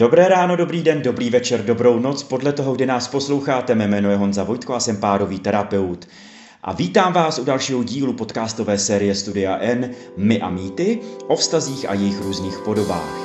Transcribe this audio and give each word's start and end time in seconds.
Dobré 0.00 0.28
ráno, 0.28 0.56
dobrý 0.56 0.82
den, 0.82 1.02
dobrý 1.02 1.30
večer, 1.30 1.64
dobrou 1.64 1.98
noc. 1.98 2.22
Podle 2.22 2.52
toho, 2.52 2.74
kdy 2.74 2.86
nás 2.86 3.08
posloucháte, 3.08 3.74
mé 3.74 3.88
jméno 3.88 4.10
je 4.10 4.16
Honza 4.16 4.44
Vojtko 4.44 4.74
a 4.74 4.80
jsem 4.80 4.96
párový 4.96 5.38
terapeut. 5.38 6.08
A 6.62 6.72
vítám 6.72 7.12
vás 7.12 7.38
u 7.38 7.44
dalšího 7.44 7.82
dílu 7.82 8.12
podcastové 8.12 8.78
série 8.78 9.14
Studia 9.14 9.58
N 9.60 9.90
My 10.16 10.40
a 10.40 10.50
mýty 10.50 10.98
o 11.26 11.36
vztazích 11.36 11.88
a 11.88 11.94
jejich 11.94 12.20
různých 12.20 12.58
podobách. 12.58 13.18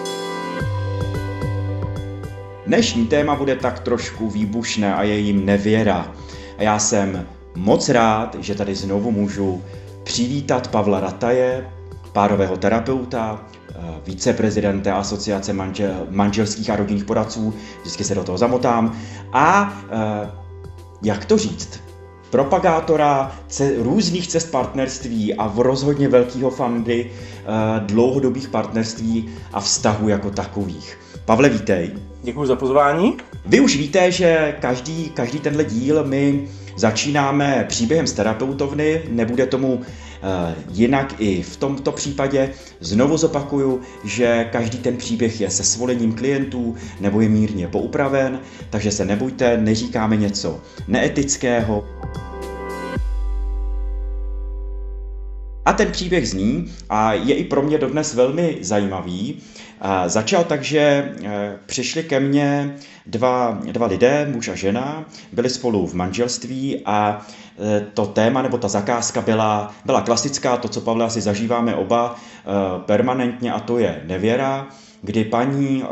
Dnešní 2.67 3.07
téma 3.07 3.35
bude 3.35 3.55
tak 3.55 3.79
trošku 3.79 4.29
výbušné 4.29 4.95
a 4.95 5.03
je 5.03 5.17
jim 5.17 5.45
nevěra. 5.45 6.11
A 6.57 6.63
já 6.63 6.79
jsem 6.79 7.27
moc 7.55 7.89
rád, 7.89 8.35
že 8.39 8.55
tady 8.55 8.75
znovu 8.75 9.11
můžu 9.11 9.63
přivítat 10.03 10.67
Pavla 10.67 10.99
Rataje, 10.99 11.69
párového 12.15 12.57
terapeuta, 12.57 13.43
eh, 13.43 13.75
viceprezidenta 14.07 14.95
asociace 14.95 15.53
manžel, 15.53 16.07
manželských 16.09 16.69
a 16.69 16.75
rodinných 16.75 17.03
poradců, 17.03 17.53
vždycky 17.81 18.03
se 18.03 18.15
do 18.15 18.23
toho 18.23 18.37
zamotám, 18.37 18.95
a 19.33 19.73
eh, 19.91 20.29
jak 21.03 21.25
to 21.25 21.37
říct, 21.37 21.83
propagátora 22.31 23.35
ce, 23.47 23.83
různých 23.83 24.27
cest 24.27 24.51
partnerství 24.51 25.35
a 25.35 25.47
v 25.47 25.59
rozhodně 25.59 26.07
velkého 26.07 26.49
fandy 26.49 27.11
eh, 27.11 27.79
dlouhodobých 27.79 28.47
partnerství 28.49 29.29
a 29.53 29.59
vztahů 29.59 30.09
jako 30.09 30.31
takových. 30.31 30.97
Pavle, 31.25 31.49
vítej. 31.49 31.91
Děkuji 32.23 32.45
za 32.45 32.55
pozvání. 32.55 33.17
Vy 33.45 33.59
už 33.59 33.75
víte, 33.75 34.11
že 34.11 34.55
každý, 34.59 35.09
každý 35.09 35.39
tenhle 35.39 35.63
díl 35.63 36.03
my 36.03 36.47
začínáme 36.75 37.65
příběhem 37.67 38.07
z 38.07 38.13
terapeutovny, 38.13 39.01
nebude 39.09 39.45
tomu 39.45 39.81
jinak 40.71 41.15
i 41.19 41.41
v 41.41 41.57
tomto 41.57 41.91
případě 41.91 42.53
znovu 42.79 43.17
zopakuju, 43.17 43.81
že 44.03 44.49
každý 44.51 44.77
ten 44.77 44.97
příběh 44.97 45.41
je 45.41 45.49
se 45.49 45.63
svolením 45.63 46.13
klientů 46.13 46.75
nebo 46.99 47.21
je 47.21 47.29
mírně 47.29 47.67
poupraven, 47.67 48.39
takže 48.69 48.91
se 48.91 49.05
nebojte, 49.05 49.57
neříkáme 49.57 50.17
něco 50.17 50.61
neetického. 50.87 51.85
A 55.65 55.73
ten 55.73 55.91
příběh 55.91 56.29
zní 56.29 56.71
a 56.89 57.13
je 57.13 57.35
i 57.35 57.43
pro 57.43 57.61
mě 57.61 57.77
dodnes 57.77 58.13
velmi 58.13 58.57
zajímavý. 58.61 59.37
Začal 60.05 60.43
tak, 60.43 60.63
že 60.63 60.79
eh, 60.79 61.57
přišli 61.65 62.03
ke 62.03 62.19
mně 62.19 62.75
dva, 63.05 63.59
dva 63.71 63.87
lidé, 63.87 64.27
muž 64.31 64.47
a 64.47 64.55
žena, 64.55 65.05
byli 65.31 65.49
spolu 65.49 65.87
v 65.87 65.93
manželství 65.93 66.81
a 66.85 67.25
eh, 67.59 67.85
to 67.93 68.05
téma 68.05 68.41
nebo 68.41 68.57
ta 68.57 68.67
zakázka 68.67 69.21
byla, 69.21 69.73
byla 69.85 70.01
klasická, 70.01 70.57
to, 70.57 70.67
co 70.67 70.81
Pavle 70.81 71.05
asi 71.05 71.21
zažíváme 71.21 71.75
oba 71.75 72.15
eh, 72.15 72.49
permanentně 72.85 73.53
a 73.53 73.59
to 73.59 73.77
je 73.77 74.01
nevěra, 74.05 74.67
kdy 75.01 75.23
paní 75.23 75.83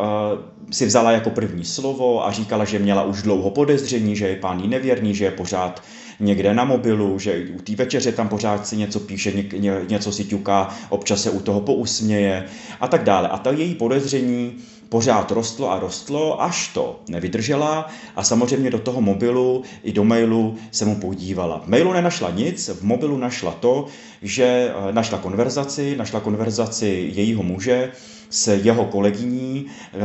si 0.72 0.86
vzala 0.86 1.12
jako 1.12 1.30
první 1.30 1.66
slovo 1.66 2.28
a 2.28 2.32
říkala, 2.32 2.66
že 2.66 2.80
měla 2.80 3.04
už 3.04 3.22
dlouho 3.22 3.50
podezření, 3.50 4.16
že 4.16 4.28
je 4.28 4.36
pán 4.36 4.70
nevěrný, 4.70 5.16
že 5.16 5.26
je 5.26 5.32
pořád 5.32 5.84
někde 6.24 6.54
na 6.54 6.66
mobilu, 6.66 7.20
že 7.20 7.48
u 7.56 7.62
té 7.62 7.76
večeře 7.76 8.12
tam 8.12 8.30
pořád 8.30 8.68
si 8.68 8.78
něco 8.78 9.00
píše, 9.00 9.32
ně, 9.32 9.44
ně, 9.58 9.74
něco 9.90 10.12
si 10.12 10.26
ťuká, 10.26 10.76
občas 10.90 11.24
se 11.24 11.30
u 11.30 11.40
toho 11.40 11.62
pousměje 11.62 12.46
a 12.82 12.88
tak 12.88 13.04
dále. 13.04 13.28
A 13.28 13.38
ta 13.38 13.52
její 13.52 13.76
podezření 13.76 14.54
pořád 14.94 15.32
rostlo 15.32 15.72
a 15.72 15.80
rostlo, 15.80 16.42
až 16.42 16.68
to 16.68 17.00
nevydržela 17.10 17.90
a 18.16 18.24
samozřejmě 18.24 18.70
do 18.70 18.80
toho 18.80 19.02
mobilu 19.02 19.64
i 19.84 19.92
do 19.92 20.04
mailu 20.04 20.56
se 20.72 20.86
mu 20.86 20.96
podívala. 20.96 21.62
V 21.66 21.68
mailu 21.68 21.94
nenašla 21.94 22.30
nic, 22.30 22.70
v 22.70 22.84
mobilu 22.84 23.18
našla 23.18 23.52
to, 23.52 23.86
že 24.22 24.46
eh, 24.70 24.94
našla 24.94 25.18
konverzaci, 25.18 25.96
našla 25.98 26.20
konverzaci 26.20 27.10
jejího 27.14 27.44
muže, 27.44 27.92
s 28.30 28.54
jeho 28.54 28.86
kolegyní, 28.86 29.66
eh, 29.66 29.98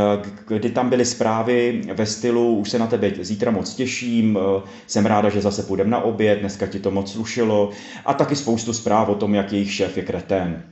kdy 0.49 0.71
tam 0.71 0.89
byly 0.89 1.05
zprávy 1.05 1.83
ve 1.93 2.07
stylu 2.07 2.57
už 2.57 2.71
se 2.71 2.79
na 2.79 2.87
tebe 2.87 3.13
zítra 3.21 3.51
moc 3.51 3.75
těším, 3.75 4.39
eh, 4.41 4.63
jsem 4.87 5.07
ráda, 5.07 5.29
že 5.29 5.41
zase 5.41 5.63
půjdeme 5.63 5.91
na 5.91 6.01
oběd, 6.01 6.41
dneska 6.41 6.67
ti 6.67 6.81
to 6.81 6.91
moc 6.91 7.13
slušilo 7.13 7.71
a 8.07 8.15
taky 8.15 8.37
spoustu 8.37 8.73
zpráv 8.73 9.09
o 9.09 9.15
tom, 9.15 9.35
jak 9.35 9.53
jejich 9.53 9.73
šéf 9.73 9.97
je 9.97 10.03
kretén, 10.03 10.63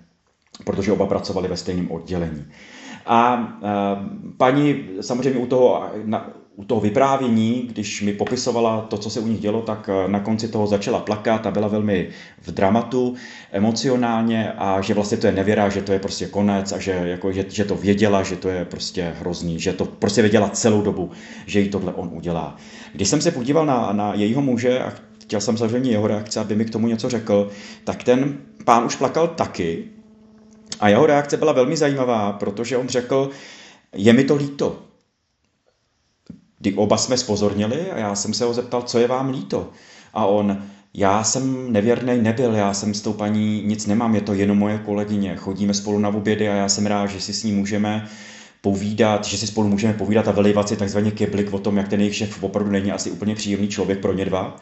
protože 0.64 0.92
oba 0.92 1.06
pracovali 1.06 1.48
ve 1.48 1.56
stejném 1.56 1.90
oddělení. 1.90 2.44
A 3.06 3.48
paní 4.36 4.84
samozřejmě 5.00 5.40
u 5.40 5.46
toho, 5.46 5.90
u 6.56 6.64
toho 6.64 6.80
vyprávění, 6.80 7.68
když 7.72 8.02
mi 8.02 8.12
popisovala 8.12 8.80
to, 8.80 8.98
co 8.98 9.10
se 9.10 9.20
u 9.20 9.26
nich 9.26 9.40
dělo, 9.40 9.62
tak 9.62 9.90
na 10.06 10.20
konci 10.20 10.48
toho 10.48 10.66
začala 10.66 11.00
plakat 11.00 11.46
a 11.46 11.50
byla 11.50 11.68
velmi 11.68 12.08
v 12.42 12.50
dramatu 12.50 13.14
emocionálně 13.52 14.52
a 14.52 14.80
že 14.80 14.94
vlastně 14.94 15.18
to 15.18 15.26
je 15.26 15.32
nevěra, 15.32 15.68
že 15.68 15.82
to 15.82 15.92
je 15.92 15.98
prostě 15.98 16.26
konec 16.26 16.72
a 16.72 16.78
že, 16.78 16.90
jako, 16.90 17.32
že, 17.32 17.44
že 17.48 17.64
to 17.64 17.76
věděla, 17.76 18.22
že 18.22 18.36
to 18.36 18.48
je 18.48 18.64
prostě 18.64 19.14
hrozný, 19.20 19.60
že 19.60 19.72
to 19.72 19.84
prostě 19.84 20.22
věděla 20.22 20.48
celou 20.48 20.82
dobu, 20.82 21.10
že 21.46 21.60
jí 21.60 21.68
tohle 21.68 21.92
on 21.92 22.10
udělá. 22.12 22.56
Když 22.92 23.08
jsem 23.08 23.20
se 23.20 23.30
podíval 23.30 23.66
na, 23.66 23.92
na 23.92 24.14
jejího 24.14 24.42
muže 24.42 24.80
a 24.80 24.92
chtěl 25.22 25.40
jsem 25.40 25.56
samozřejmě 25.56 25.90
jeho 25.90 26.06
reakce, 26.06 26.40
aby 26.40 26.56
mi 26.56 26.64
k 26.64 26.70
tomu 26.70 26.88
něco 26.88 27.08
řekl, 27.08 27.48
tak 27.84 28.04
ten 28.04 28.38
pán 28.64 28.84
už 28.84 28.96
plakal 28.96 29.28
taky, 29.28 29.84
a 30.80 30.88
jeho 30.88 31.06
reakce 31.06 31.36
byla 31.36 31.52
velmi 31.52 31.76
zajímavá, 31.76 32.32
protože 32.32 32.76
on 32.76 32.88
řekl, 32.88 33.30
je 33.92 34.12
mi 34.12 34.24
to 34.24 34.36
líto. 34.36 34.82
Kdy 36.58 36.74
oba 36.74 36.96
jsme 36.96 37.16
spozornili 37.16 37.90
a 37.90 37.98
já 37.98 38.14
jsem 38.14 38.34
se 38.34 38.44
ho 38.44 38.54
zeptal, 38.54 38.82
co 38.82 38.98
je 38.98 39.06
vám 39.06 39.30
líto. 39.30 39.70
A 40.14 40.26
on, 40.26 40.62
já 40.94 41.24
jsem 41.24 41.72
nevěrný 41.72 42.22
nebyl, 42.22 42.54
já 42.54 42.74
jsem 42.74 42.94
s 42.94 43.00
tou 43.00 43.12
paní 43.12 43.62
nic 43.62 43.86
nemám, 43.86 44.14
je 44.14 44.20
to 44.20 44.34
jenom 44.34 44.58
moje 44.58 44.78
kolegyně, 44.78 45.36
chodíme 45.36 45.74
spolu 45.74 45.98
na 45.98 46.08
obědy 46.08 46.48
a 46.48 46.54
já 46.54 46.68
jsem 46.68 46.86
rád, 46.86 47.06
že 47.06 47.20
si 47.20 47.32
s 47.32 47.44
ní 47.44 47.52
můžeme 47.52 48.08
povídat, 48.60 49.24
že 49.24 49.38
si 49.38 49.46
spolu 49.46 49.68
můžeme 49.68 49.94
povídat 49.94 50.28
a 50.28 50.32
velivat 50.32 50.68
si 50.68 50.76
takzvaně 50.76 51.10
keblik 51.10 51.52
o 51.52 51.58
tom, 51.58 51.76
jak 51.76 51.88
ten 51.88 52.00
jejich 52.00 52.16
šéf 52.16 52.42
opravdu 52.42 52.70
není 52.70 52.92
asi 52.92 53.10
úplně 53.10 53.34
příjemný 53.34 53.68
člověk 53.68 54.00
pro 54.00 54.12
ně 54.12 54.24
dva. 54.24 54.56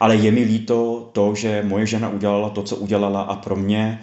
Ale 0.00 0.16
je 0.16 0.30
mi 0.30 0.42
líto 0.42 1.10
to, 1.12 1.34
že 1.34 1.62
moje 1.66 1.86
žena 1.86 2.08
udělala 2.08 2.50
to, 2.50 2.62
co 2.62 2.76
udělala 2.76 3.22
a 3.22 3.36
pro 3.36 3.56
mě 3.56 4.00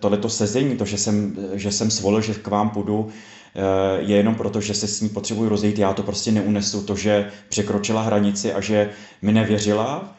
tohleto 0.00 0.28
sezení, 0.28 0.76
to, 0.76 0.84
že 0.84 0.98
jsem, 0.98 1.36
že 1.52 1.72
jsem 1.72 1.90
svolil, 1.90 2.20
že 2.20 2.34
k 2.34 2.46
vám 2.46 2.70
půjdu, 2.70 3.08
eh, 3.54 3.60
je 4.00 4.16
jenom 4.16 4.34
proto, 4.34 4.60
že 4.60 4.74
se 4.74 4.86
s 4.86 5.00
ní 5.00 5.08
potřebuji 5.08 5.48
rozejít. 5.48 5.78
Já 5.78 5.92
to 5.92 6.02
prostě 6.02 6.32
neunesu, 6.32 6.82
to, 6.82 6.96
že 6.96 7.30
překročila 7.48 8.02
hranici 8.02 8.52
a 8.52 8.60
že 8.60 8.90
mi 9.22 9.32
nevěřila 9.32 10.14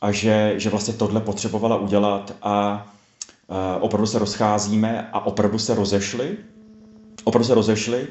a 0.00 0.12
že, 0.12 0.54
že 0.56 0.70
vlastně 0.70 0.94
tohle 0.94 1.20
potřebovala 1.20 1.76
udělat 1.76 2.34
a 2.42 2.86
eh, 3.50 3.80
opravdu 3.80 4.06
se 4.06 4.18
rozcházíme 4.18 5.08
a 5.12 5.26
opravdu 5.26 5.58
se 5.58 5.74
rozešli. 5.74 6.36
Opravdu 7.24 7.46
se 7.46 7.54
rozešli 7.54 8.06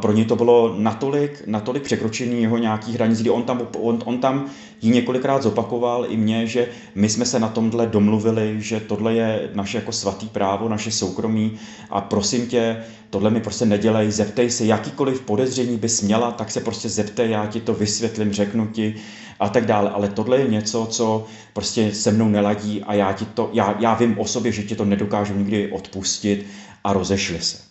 pro 0.00 0.12
něj 0.12 0.24
to 0.24 0.36
bylo 0.36 0.74
natolik, 0.78 1.42
natolik 1.46 1.82
překročení 1.82 2.42
jeho 2.42 2.58
nějakých 2.58 2.94
hranic, 2.94 3.20
kdy 3.20 3.30
on 3.30 3.42
tam, 3.42 3.68
on, 3.78 3.98
on 4.04 4.18
tam 4.18 4.50
ji 4.82 4.90
několikrát 4.90 5.42
zopakoval 5.42 6.06
i 6.08 6.16
mě, 6.16 6.46
že 6.46 6.68
my 6.94 7.08
jsme 7.08 7.26
se 7.26 7.38
na 7.38 7.48
tomhle 7.48 7.86
domluvili, 7.86 8.56
že 8.58 8.80
tohle 8.80 9.14
je 9.14 9.50
naše 9.54 9.78
jako 9.78 9.92
svatý 9.92 10.28
právo, 10.28 10.68
naše 10.68 10.90
soukromí 10.90 11.52
a 11.90 12.00
prosím 12.00 12.46
tě, 12.46 12.84
tohle 13.10 13.30
mi 13.30 13.40
prostě 13.40 13.66
nedělej, 13.66 14.10
zeptej 14.10 14.50
se, 14.50 14.64
jakýkoliv 14.64 15.20
podezření 15.20 15.76
bys 15.76 16.02
měla, 16.02 16.30
tak 16.30 16.50
se 16.50 16.60
prostě 16.60 16.88
zeptej, 16.88 17.30
já 17.30 17.46
ti 17.46 17.60
to 17.60 17.74
vysvětlím, 17.74 18.32
řeknu 18.32 18.66
ti 18.66 18.94
a 19.40 19.48
tak 19.48 19.66
dále. 19.66 19.90
Ale 19.90 20.08
tohle 20.08 20.38
je 20.38 20.48
něco, 20.48 20.86
co 20.86 21.26
prostě 21.52 21.94
se 21.94 22.12
mnou 22.12 22.28
neladí 22.28 22.82
a 22.82 22.94
já, 22.94 23.12
ti 23.12 23.24
to, 23.24 23.50
já, 23.52 23.76
já 23.78 23.94
vím 23.94 24.18
o 24.18 24.26
sobě, 24.26 24.52
že 24.52 24.62
ti 24.62 24.76
to 24.76 24.84
nedokážu 24.84 25.34
nikdy 25.34 25.72
odpustit 25.72 26.46
a 26.84 26.92
rozešli 26.92 27.40
se. 27.40 27.69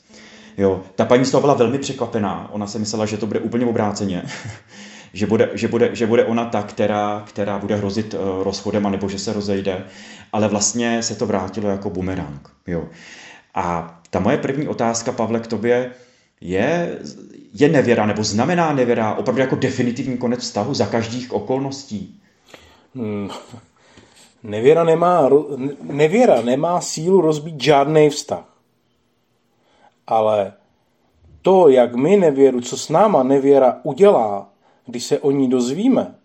Jo, 0.60 0.82
ta 0.96 1.06
paní 1.06 1.26
z 1.26 1.32
toho 1.32 1.42
byla 1.42 1.54
velmi 1.54 1.80
překvapená. 1.80 2.50
Ona 2.52 2.68
si 2.68 2.80
myslela, 2.80 3.06
že 3.06 3.18
to 3.18 3.28
bude 3.28 3.40
úplně 3.40 3.66
obráceně. 3.66 4.24
že, 5.14 5.28
bude, 5.28 5.50
že, 5.54 5.68
bude, 5.68 5.96
že 5.96 6.08
bude 6.08 6.26
ona 6.26 6.46
ta, 6.46 6.64
která, 6.64 7.24
která 7.28 7.60
bude 7.60 7.76
hrozit 7.76 8.14
uh, 8.14 8.44
rozchodem, 8.44 8.86
anebo 8.86 9.10
že 9.10 9.20
se 9.20 9.34
rozejde. 9.34 9.84
Ale 10.34 10.48
vlastně 10.48 11.04
se 11.04 11.16
to 11.16 11.26
vrátilo 11.26 11.70
jako 11.70 11.90
bumerang. 11.90 12.50
Jo. 12.68 12.84
A 13.56 13.98
ta 14.10 14.20
moje 14.20 14.38
první 14.38 14.68
otázka, 14.68 15.12
Pavle, 15.12 15.40
k 15.40 15.48
tobě 15.48 15.92
je, 16.42 17.00
je 17.54 17.70
nevěra, 17.70 18.06
nebo 18.06 18.24
znamená 18.24 18.74
nevěra 18.74 19.14
opravdu 19.14 19.42
jako 19.42 19.56
definitivní 19.56 20.18
konec 20.18 20.40
vztahu 20.40 20.74
za 20.74 20.86
každých 20.86 21.34
okolností? 21.34 22.22
Hmm. 22.96 23.30
Nevěra 24.44 24.84
nemá, 24.84 25.30
nevěra 25.82 26.42
nemá 26.42 26.82
sílu 26.82 27.22
rozbít 27.22 27.62
žádný 27.62 28.10
vztah 28.10 28.59
ale 30.10 30.54
to, 31.42 31.70
jak 31.70 31.96
my 31.96 32.18
nevěru, 32.18 32.62
co 32.62 32.78
s 32.78 32.90
náma 32.90 33.24
nevěra 33.24 33.80
udělá, 33.84 34.50
když 34.86 35.04
se 35.04 35.20
o 35.20 35.32
ní 35.32 35.50
dozvíme, 35.50 36.16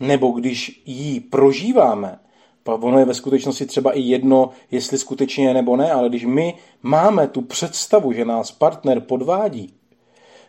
nebo 0.00 0.28
když 0.28 0.82
ji 0.86 1.20
prožíváme, 1.20 2.18
ono 2.64 2.98
je 2.98 3.04
ve 3.04 3.14
skutečnosti 3.14 3.66
třeba 3.66 3.92
i 3.92 4.00
jedno, 4.00 4.50
jestli 4.70 4.98
skutečně 4.98 5.54
nebo 5.54 5.76
ne, 5.76 5.92
ale 5.92 6.08
když 6.08 6.24
my 6.24 6.54
máme 6.82 7.28
tu 7.28 7.42
představu, 7.42 8.12
že 8.12 8.24
nás 8.24 8.52
partner 8.52 9.00
podvádí, 9.00 9.74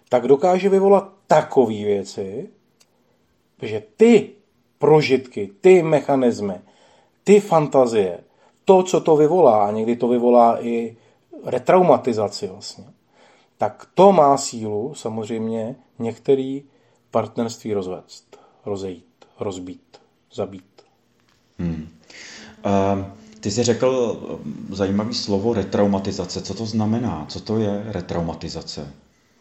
tak 0.10 0.28
dokáže 0.28 0.70
vyvolat 0.70 1.12
takové 1.28 1.74
věci, 1.74 2.50
že 3.62 3.84
ty 3.98 4.30
prožitky, 4.80 5.50
ty 5.62 5.84
mechanismy, 5.84 6.54
ty 7.24 7.40
fantazie, 7.40 8.20
to, 8.66 8.84
co 8.84 9.02
to 9.02 9.16
vyvolá, 9.16 9.68
a 9.68 9.72
někdy 9.72 9.96
to 9.96 10.08
vyvolá 10.08 10.66
i 10.66 10.98
retraumatizaci 11.46 12.48
vlastně, 12.48 12.86
tak 13.58 13.88
to 13.94 14.12
má 14.12 14.38
sílu 14.38 14.94
samozřejmě 14.96 15.76
některý 16.00 16.64
partnerství 17.12 17.74
rozvést, 17.74 18.38
rozejít, 18.66 19.26
rozbít, 19.40 19.98
zabít. 20.34 20.84
Hmm. 21.60 21.88
Uh, 22.66 23.06
ty 23.40 23.52
jsi 23.52 23.64
řekl 23.64 24.20
zajímavý 24.72 25.14
slovo 25.14 25.54
retraumatizace. 25.54 26.42
Co 26.42 26.54
to 26.54 26.66
znamená? 26.66 27.26
Co 27.30 27.40
to 27.40 27.58
je 27.58 27.84
retraumatizace? 27.88 28.94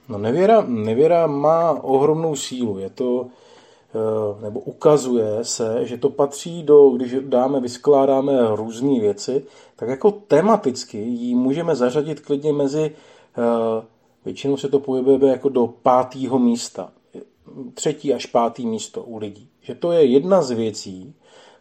No 0.09 0.19
nevěra, 0.19 0.65
nevěra 0.67 1.27
má 1.27 1.71
ohromnou 1.71 2.37
sílu. 2.37 2.79
Je 2.79 2.91
to, 2.91 3.27
eh, 3.27 3.46
nebo 4.41 4.61
ukazuje 4.61 5.45
se, 5.45 5.87
že 5.87 5.99
to 5.99 6.11
patří 6.11 6.63
do, 6.63 6.91
když 6.91 7.15
dáme, 7.21 7.61
vyskládáme 7.61 8.33
různé 8.57 9.01
věci, 9.01 9.45
tak 9.77 9.89
jako 9.89 10.11
tematicky 10.11 10.99
ji 10.99 11.35
můžeme 11.35 11.77
zařadit 11.77 12.21
klidně 12.21 12.53
mezi, 12.53 12.91
eh, 13.39 13.87
většinou 14.25 14.57
se 14.57 14.69
to 14.69 14.79
pohybuje 14.79 15.33
jako 15.33 15.49
do 15.49 15.67
pátého 15.67 16.39
místa. 16.39 16.91
Třetí 17.75 18.15
až 18.15 18.27
pátý 18.27 18.67
místo 18.67 19.03
u 19.03 19.19
lidí. 19.19 19.49
Že 19.61 19.75
to 19.75 19.93
je 19.93 20.05
jedna 20.05 20.43
z 20.43 20.51
věcí, 20.51 21.15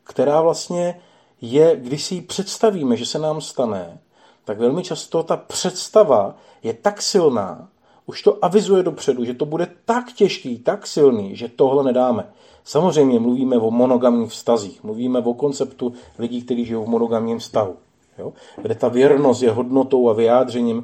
která 0.03 0.41
vlastně 0.41 1.01
je, 1.41 1.75
když 1.75 2.03
si 2.03 2.15
ji 2.15 2.21
představíme, 2.21 2.97
že 2.97 3.05
se 3.05 3.19
nám 3.19 3.41
stane, 3.41 3.99
tak 4.45 4.59
velmi 4.59 4.83
často 4.83 5.23
ta 5.23 5.37
představa 5.37 6.35
je 6.63 6.73
tak 6.73 7.01
silná, 7.01 7.69
už 8.05 8.21
to 8.21 8.45
avizuje 8.45 8.83
dopředu, 8.83 9.25
že 9.25 9.33
to 9.33 9.45
bude 9.45 9.67
tak 9.85 10.13
těžký, 10.13 10.59
tak 10.59 10.87
silný, 10.87 11.35
že 11.35 11.47
tohle 11.47 11.83
nedáme. 11.83 12.27
Samozřejmě 12.63 13.19
mluvíme 13.19 13.57
o 13.57 13.71
monogamních 13.71 14.31
vztazích, 14.31 14.83
mluvíme 14.83 15.19
o 15.19 15.33
konceptu 15.33 15.93
lidí, 16.19 16.41
kteří 16.41 16.65
žijou 16.65 16.85
v 16.85 16.89
monogamním 16.89 17.39
vztahu, 17.39 17.75
jo? 18.17 18.33
kde 18.61 18.75
ta 18.75 18.87
věrnost 18.87 19.41
je 19.41 19.51
hodnotou 19.51 20.09
a 20.09 20.13
vyjádřením 20.13 20.83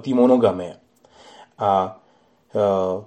té 0.00 0.14
monogamie. 0.14 0.76
A 1.58 2.00
e, 2.54 2.58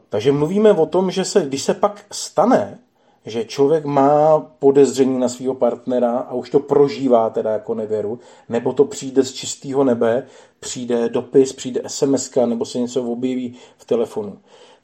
takže 0.09 0.31
mluvíme 0.31 0.73
o 0.73 0.85
tom, 0.85 1.11
že 1.11 1.25
se, 1.25 1.45
když 1.45 1.63
se 1.63 1.73
pak 1.73 2.05
stane, 2.11 2.79
že 3.25 3.45
člověk 3.45 3.85
má 3.85 4.39
podezření 4.39 5.19
na 5.19 5.29
svého 5.29 5.55
partnera 5.55 6.17
a 6.17 6.33
už 6.33 6.49
to 6.49 6.59
prožívá 6.59 7.29
teda 7.29 7.51
jako 7.51 7.73
nevěru, 7.73 8.19
nebo 8.49 8.73
to 8.73 8.85
přijde 8.85 9.23
z 9.23 9.33
čistého 9.33 9.83
nebe, 9.83 10.27
přijde 10.59 11.09
dopis, 11.09 11.53
přijde 11.53 11.81
SMS, 11.87 12.31
nebo 12.45 12.65
se 12.65 12.79
něco 12.79 13.03
objeví 13.03 13.55
v 13.77 13.85
telefonu, 13.85 14.37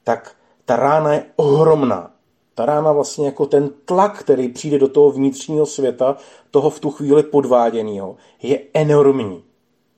tak 0.03 0.35
ta 0.65 0.75
rána 0.75 1.13
je 1.13 1.25
ohromná. 1.35 2.11
Ta 2.55 2.65
rána 2.65 2.91
vlastně 2.91 3.25
jako 3.25 3.45
ten 3.45 3.69
tlak, 3.85 4.19
který 4.19 4.49
přijde 4.49 4.79
do 4.79 4.87
toho 4.87 5.11
vnitřního 5.11 5.65
světa, 5.65 6.17
toho 6.51 6.69
v 6.69 6.79
tu 6.79 6.91
chvíli 6.91 7.23
podváděného, 7.23 8.15
je 8.41 8.59
enormní. 8.73 9.43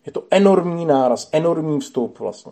Je 0.06 0.12
to 0.12 0.24
enormní 0.32 0.86
náraz, 0.86 1.30
enormní 1.32 1.80
vstup 1.80 2.20
vlastně. 2.20 2.52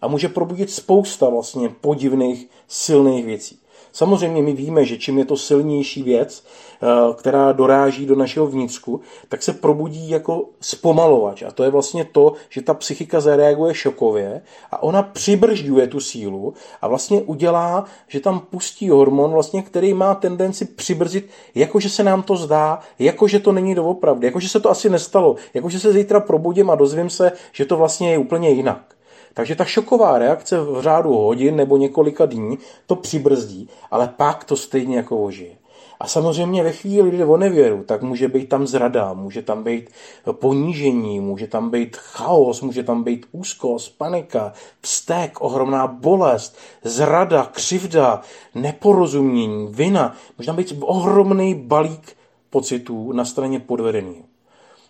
A 0.00 0.08
může 0.08 0.28
probudit 0.28 0.70
spousta 0.70 1.28
vlastně 1.28 1.68
podivných, 1.68 2.50
silných 2.68 3.26
věcí. 3.26 3.63
Samozřejmě 3.94 4.42
my 4.42 4.52
víme, 4.52 4.84
že 4.84 4.98
čím 4.98 5.18
je 5.18 5.24
to 5.24 5.36
silnější 5.36 6.02
věc, 6.02 6.44
eh, 6.82 6.86
která 7.14 7.52
doráží 7.52 8.06
do 8.06 8.16
našeho 8.16 8.46
vnitřku, 8.46 9.00
tak 9.28 9.42
se 9.42 9.52
probudí 9.52 10.10
jako 10.10 10.44
zpomalovač. 10.60 11.42
A 11.42 11.50
to 11.50 11.64
je 11.64 11.70
vlastně 11.70 12.04
to, 12.04 12.32
že 12.48 12.62
ta 12.62 12.74
psychika 12.74 13.20
zareaguje 13.20 13.74
šokově 13.74 14.42
a 14.70 14.82
ona 14.82 15.02
přibržďuje 15.02 15.86
tu 15.86 16.00
sílu 16.00 16.54
a 16.82 16.88
vlastně 16.88 17.22
udělá, 17.22 17.84
že 18.08 18.20
tam 18.20 18.40
pustí 18.40 18.88
hormon, 18.88 19.30
vlastně, 19.30 19.62
který 19.62 19.94
má 19.94 20.14
tendenci 20.14 20.64
přibrzdit, 20.64 21.30
jakože 21.54 21.90
se 21.90 22.04
nám 22.04 22.22
to 22.22 22.36
zdá, 22.36 22.78
jakože 22.98 23.40
to 23.40 23.52
není 23.52 23.74
doopravdy, 23.74 24.26
jakože 24.26 24.48
se 24.48 24.60
to 24.60 24.70
asi 24.70 24.90
nestalo, 24.90 25.36
jakože 25.54 25.80
se 25.80 25.92
zítra 25.92 26.20
probudím 26.20 26.70
a 26.70 26.74
dozvím 26.74 27.10
se, 27.10 27.32
že 27.52 27.64
to 27.64 27.76
vlastně 27.76 28.12
je 28.12 28.18
úplně 28.18 28.50
jinak. 28.50 28.94
Takže 29.34 29.54
ta 29.54 29.64
šoková 29.64 30.18
reakce 30.18 30.60
v 30.60 30.82
řádu 30.82 31.12
hodin 31.12 31.56
nebo 31.56 31.76
několika 31.76 32.26
dní 32.26 32.58
to 32.86 32.96
přibrzdí, 32.96 33.68
ale 33.90 34.08
pak 34.16 34.44
to 34.44 34.56
stejně 34.56 34.96
jako 34.96 35.24
ožije. 35.24 35.56
A 36.00 36.06
samozřejmě 36.06 36.62
ve 36.62 36.72
chvíli, 36.72 37.10
kdy 37.10 37.24
o 37.24 37.36
nevěru, 37.36 37.84
tak 37.84 38.02
může 38.02 38.28
být 38.28 38.48
tam 38.48 38.66
zrada, 38.66 39.12
může 39.12 39.42
tam 39.42 39.62
být 39.62 39.90
ponížení, 40.32 41.20
může 41.20 41.46
tam 41.46 41.70
být 41.70 41.96
chaos, 41.96 42.60
může 42.60 42.82
tam 42.82 43.04
být 43.04 43.26
úzkost, 43.32 43.98
panika, 43.98 44.52
vztek, 44.80 45.40
ohromná 45.40 45.86
bolest, 45.86 46.56
zrada, 46.84 47.44
křivda, 47.52 48.20
neporozumění, 48.54 49.68
vina. 49.70 50.16
Může 50.38 50.46
tam 50.46 50.56
být 50.56 50.74
ohromný 50.80 51.54
balík 51.54 52.16
pocitů 52.50 53.12
na 53.12 53.24
straně 53.24 53.60
podvedeného. 53.60 54.24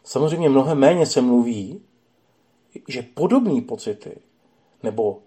Samozřejmě 0.04 0.48
mnohem 0.48 0.78
méně 0.78 1.06
se 1.06 1.20
mluví, 1.20 1.80
že 2.88 3.02
podobné 3.14 3.60
pocity 3.60 4.16
nebo 4.84 5.18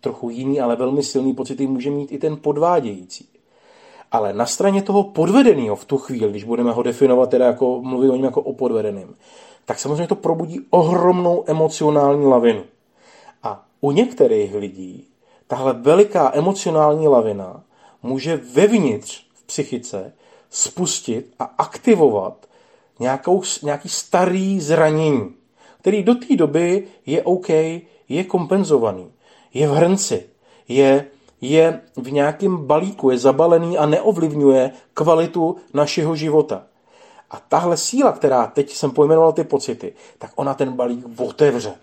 trochu 0.00 0.30
jiný, 0.30 0.60
ale 0.60 0.76
velmi 0.76 1.02
silný 1.02 1.34
pocity 1.34 1.66
může 1.66 1.90
mít 1.90 2.12
i 2.12 2.18
ten 2.18 2.36
podvádějící. 2.36 3.28
Ale 4.12 4.32
na 4.32 4.46
straně 4.46 4.82
toho 4.82 5.04
podvedeného 5.04 5.76
v 5.76 5.84
tu 5.84 5.98
chvíli, 5.98 6.30
když 6.30 6.44
budeme 6.44 6.72
ho 6.72 6.82
definovat, 6.82 7.30
teda 7.30 7.46
jako 7.46 7.82
mluvit 7.82 8.10
o 8.10 8.16
něm 8.16 8.24
jako 8.24 8.42
o 8.42 8.52
podvedeném, 8.52 9.14
tak 9.64 9.78
samozřejmě 9.78 10.06
to 10.06 10.14
probudí 10.14 10.60
ohromnou 10.70 11.44
emocionální 11.46 12.26
lavinu. 12.26 12.62
A 13.42 13.66
u 13.80 13.90
některých 13.90 14.54
lidí 14.54 15.06
tahle 15.46 15.72
veliká 15.72 16.30
emocionální 16.34 17.08
lavina 17.08 17.62
může 18.02 18.36
vevnitř 18.36 19.26
v 19.34 19.46
psychice 19.46 20.12
spustit 20.50 21.34
a 21.38 21.44
aktivovat 21.44 22.46
nějakou, 23.00 23.42
nějaký 23.62 23.88
starý 23.88 24.60
zranění, 24.60 25.34
který 25.80 26.02
do 26.02 26.14
té 26.14 26.36
doby 26.36 26.86
je 27.06 27.22
OK, 27.22 27.48
je 28.08 28.24
kompenzovaný, 28.24 29.12
je 29.54 29.68
v 29.68 29.72
hrnci, 29.72 30.26
je, 30.68 31.06
je 31.40 31.80
v 31.96 32.12
nějakém 32.12 32.56
balíku, 32.56 33.10
je 33.10 33.18
zabalený 33.18 33.78
a 33.78 33.86
neovlivňuje 33.86 34.70
kvalitu 34.94 35.56
našeho 35.74 36.16
života. 36.16 36.62
A 37.30 37.40
tahle 37.48 37.76
síla, 37.76 38.12
která 38.12 38.46
teď 38.46 38.70
jsem 38.70 38.90
pojmenoval 38.90 39.32
ty 39.32 39.44
pocity, 39.44 39.94
tak 40.18 40.30
ona 40.34 40.54
ten 40.54 40.72
balík 40.72 41.20
otevře. 41.20 41.74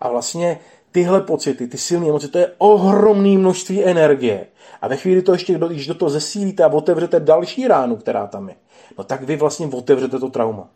A 0.00 0.08
vlastně 0.08 0.60
tyhle 0.92 1.20
pocity, 1.20 1.66
ty 1.66 1.78
silné 1.78 2.08
emoce, 2.08 2.28
to 2.28 2.38
je 2.38 2.52
ohromné 2.58 3.38
množství 3.38 3.84
energie. 3.84 4.46
A 4.82 4.88
ve 4.88 4.96
chvíli 4.96 5.22
to 5.22 5.32
ještě, 5.32 5.58
když 5.68 5.86
do 5.86 5.94
toho 5.94 6.10
zesílíte 6.10 6.64
a 6.64 6.72
otevřete 6.72 7.20
další 7.20 7.68
ránu, 7.68 7.96
která 7.96 8.26
tam 8.26 8.48
je, 8.48 8.54
no 8.98 9.04
tak 9.04 9.22
vy 9.22 9.36
vlastně 9.36 9.66
otevřete 9.66 10.18
to 10.18 10.30
trauma. 10.30 10.68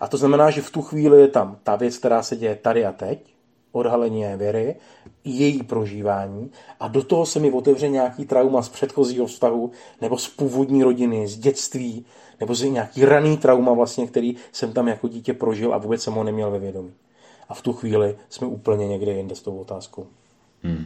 A 0.00 0.08
to 0.08 0.16
znamená, 0.16 0.50
že 0.50 0.62
v 0.62 0.70
tu 0.70 0.82
chvíli 0.82 1.20
je 1.20 1.28
tam 1.28 1.58
ta 1.62 1.76
věc, 1.76 1.98
která 1.98 2.22
se 2.22 2.36
děje 2.36 2.56
tady 2.56 2.86
a 2.86 2.92
teď, 2.92 3.33
odhalení 3.74 4.24
věry, 4.36 4.76
její 5.24 5.62
prožívání 5.62 6.50
a 6.80 6.88
do 6.88 7.02
toho 7.02 7.26
se 7.26 7.40
mi 7.40 7.52
otevře 7.52 7.88
nějaký 7.88 8.24
trauma 8.24 8.62
z 8.62 8.68
předchozího 8.68 9.26
vztahu 9.26 9.70
nebo 10.00 10.18
z 10.18 10.28
původní 10.28 10.82
rodiny, 10.82 11.28
z 11.28 11.38
dětství, 11.38 12.04
nebo 12.40 12.54
z 12.54 12.62
nějaký 12.62 13.04
raný 13.04 13.36
trauma 13.36 13.72
vlastně, 13.72 14.06
který 14.06 14.36
jsem 14.52 14.72
tam 14.72 14.88
jako 14.88 15.08
dítě 15.08 15.32
prožil 15.32 15.74
a 15.74 15.78
vůbec 15.78 16.02
jsem 16.02 16.14
ho 16.14 16.24
neměl 16.24 16.50
ve 16.50 16.58
vědomí. 16.58 16.92
A 17.48 17.54
v 17.54 17.62
tu 17.62 17.72
chvíli 17.72 18.16
jsme 18.28 18.46
úplně 18.46 18.88
někde 18.88 19.12
jinde 19.12 19.34
s 19.34 19.42
tou 19.42 19.58
otázkou. 19.58 20.06
Hmm. 20.62 20.84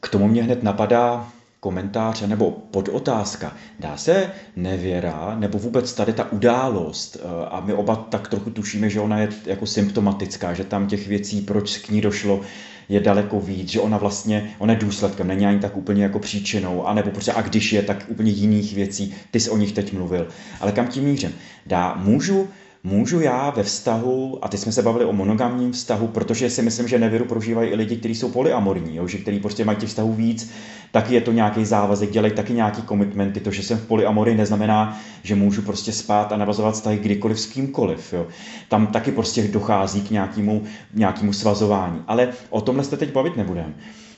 K 0.00 0.08
tomu 0.08 0.28
mě 0.28 0.42
hned 0.42 0.62
napadá 0.62 1.32
komentáře 1.64 2.26
nebo 2.26 2.50
podotázka. 2.50 3.56
Dá 3.80 3.96
se 3.96 4.30
nevěra 4.56 5.36
nebo 5.38 5.58
vůbec 5.58 5.92
tady 5.92 6.12
ta 6.12 6.32
událost, 6.32 7.16
eh, 7.16 7.46
a 7.50 7.60
my 7.60 7.72
oba 7.72 7.96
tak 7.96 8.28
trochu 8.28 8.50
tušíme, 8.50 8.90
že 8.90 9.00
ona 9.00 9.18
je 9.18 9.28
jako 9.46 9.66
symptomatická, 9.66 10.54
že 10.54 10.64
tam 10.64 10.86
těch 10.86 11.08
věcí, 11.08 11.40
proč 11.40 11.78
k 11.78 11.90
ní 11.90 12.00
došlo, 12.00 12.40
je 12.88 13.00
daleko 13.00 13.40
víc, 13.40 13.68
že 13.68 13.80
ona 13.80 13.96
vlastně, 13.96 14.54
ona 14.58 14.72
je 14.72 14.78
důsledkem, 14.78 15.26
není 15.26 15.46
ani 15.46 15.58
tak 15.58 15.76
úplně 15.76 16.02
jako 16.02 16.18
příčinou, 16.18 16.86
anebo 16.86 17.10
prostě 17.10 17.32
a 17.32 17.42
když 17.42 17.72
je, 17.72 17.82
tak 17.82 18.04
úplně 18.08 18.30
jiných 18.30 18.74
věcí, 18.74 19.14
ty 19.30 19.40
jsi 19.40 19.50
o 19.50 19.56
nich 19.56 19.72
teď 19.72 19.92
mluvil. 19.92 20.28
Ale 20.60 20.72
kam 20.72 20.88
tím 20.88 21.04
mířím? 21.04 21.32
Dá, 21.66 21.94
můžu 21.96 22.48
můžu 22.84 23.20
já 23.20 23.50
ve 23.50 23.62
vztahu, 23.62 24.38
a 24.42 24.48
teď 24.48 24.60
jsme 24.60 24.72
se 24.72 24.82
bavili 24.82 25.04
o 25.04 25.12
monogamním 25.12 25.72
vztahu, 25.72 26.08
protože 26.08 26.50
si 26.50 26.62
myslím, 26.62 26.88
že 26.88 26.98
nevěru 26.98 27.24
prožívají 27.24 27.70
i 27.70 27.74
lidi, 27.74 27.96
kteří 27.96 28.14
jsou 28.14 28.28
polyamorní, 28.28 28.96
jo, 28.96 29.08
že 29.08 29.18
kteří 29.18 29.40
prostě 29.40 29.64
mají 29.64 29.78
těch 29.78 29.88
vztahů 29.88 30.12
víc, 30.12 30.52
taky 30.90 31.14
je 31.14 31.20
to 31.20 31.32
nějaký 31.32 31.64
závazek, 31.64 32.10
dělají 32.10 32.32
taky 32.32 32.52
nějaký 32.52 32.82
komitmenty. 32.82 33.40
To, 33.40 33.50
že 33.50 33.62
jsem 33.62 33.78
v 33.78 33.86
polyamorii, 33.86 34.36
neznamená, 34.36 35.00
že 35.22 35.34
můžu 35.34 35.62
prostě 35.62 35.92
spát 35.92 36.32
a 36.32 36.36
navazovat 36.36 36.74
vztahy 36.74 36.98
kdykoliv 36.98 37.40
s 37.40 37.46
kýmkoliv. 37.46 38.12
Jo. 38.12 38.26
Tam 38.68 38.86
taky 38.86 39.12
prostě 39.12 39.48
dochází 39.48 40.02
k 40.02 40.10
nějakému, 40.10 40.62
nějakému 40.94 41.32
svazování. 41.32 42.02
Ale 42.06 42.28
o 42.50 42.60
tomhle 42.60 42.84
se 42.84 42.96
teď 42.96 43.12
bavit 43.12 43.36
nebudeme. 43.36 43.74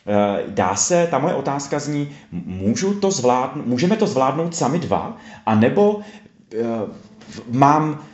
Eh, 0.09 0.43
dá 0.49 0.77
se, 0.77 1.09
ta 1.11 1.19
moje 1.19 1.35
otázka 1.35 1.79
zní, 1.79 2.09
můžu 2.33 2.95
to 2.95 3.11
zvládnout, 3.11 3.67
můžeme 3.67 3.97
to 3.97 4.07
zvládnout 4.07 4.57
sami 4.57 4.79
dva, 4.79 5.17
anebo 5.47 5.95
uh, 5.95 6.03
mám 7.51 8.05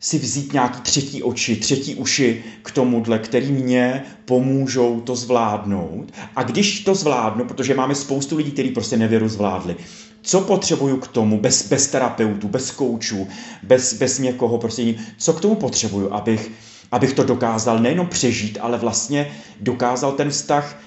si 0.00 0.18
vzít 0.18 0.52
nějaký 0.52 0.80
třetí 0.80 1.22
oči, 1.22 1.56
třetí 1.56 1.94
uši 1.94 2.44
k 2.62 2.70
tomuhle, 2.70 3.18
který 3.18 3.52
mě 3.52 4.04
pomůžou 4.24 5.00
to 5.00 5.16
zvládnout. 5.16 6.12
A 6.36 6.42
když 6.42 6.80
to 6.80 6.94
zvládnu, 6.94 7.44
protože 7.44 7.74
máme 7.74 7.94
spoustu 7.94 8.36
lidí, 8.36 8.50
kteří 8.50 8.70
prostě 8.70 8.96
nevěru 8.96 9.28
zvládli, 9.28 9.76
co 10.22 10.40
potřebuju 10.40 10.96
k 10.96 11.08
tomu, 11.08 11.40
bez, 11.40 11.68
bez 11.68 11.86
terapeutů, 11.86 12.48
bez 12.48 12.70
koučů, 12.70 13.28
bez, 13.62 13.94
bez 13.94 14.18
někoho, 14.18 14.58
prostě 14.58 14.94
co 15.18 15.32
k 15.32 15.40
tomu 15.40 15.54
potřebuju, 15.54 16.12
abych 16.12 16.50
abych 16.92 17.14
to 17.14 17.24
dokázal 17.24 17.78
nejenom 17.78 18.06
přežít, 18.06 18.58
ale 18.60 18.78
vlastně 18.78 19.30
dokázal 19.60 20.12
ten 20.12 20.30
vztah 20.30 20.78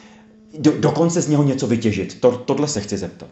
do, 0.60 0.72
dokonce 0.80 1.22
z 1.22 1.28
něho 1.28 1.44
něco 1.44 1.68
vytěžit. 1.68 2.22
To, 2.22 2.32
tohle 2.32 2.68
se 2.68 2.82
chci 2.82 2.98
zeptat. 2.98 3.30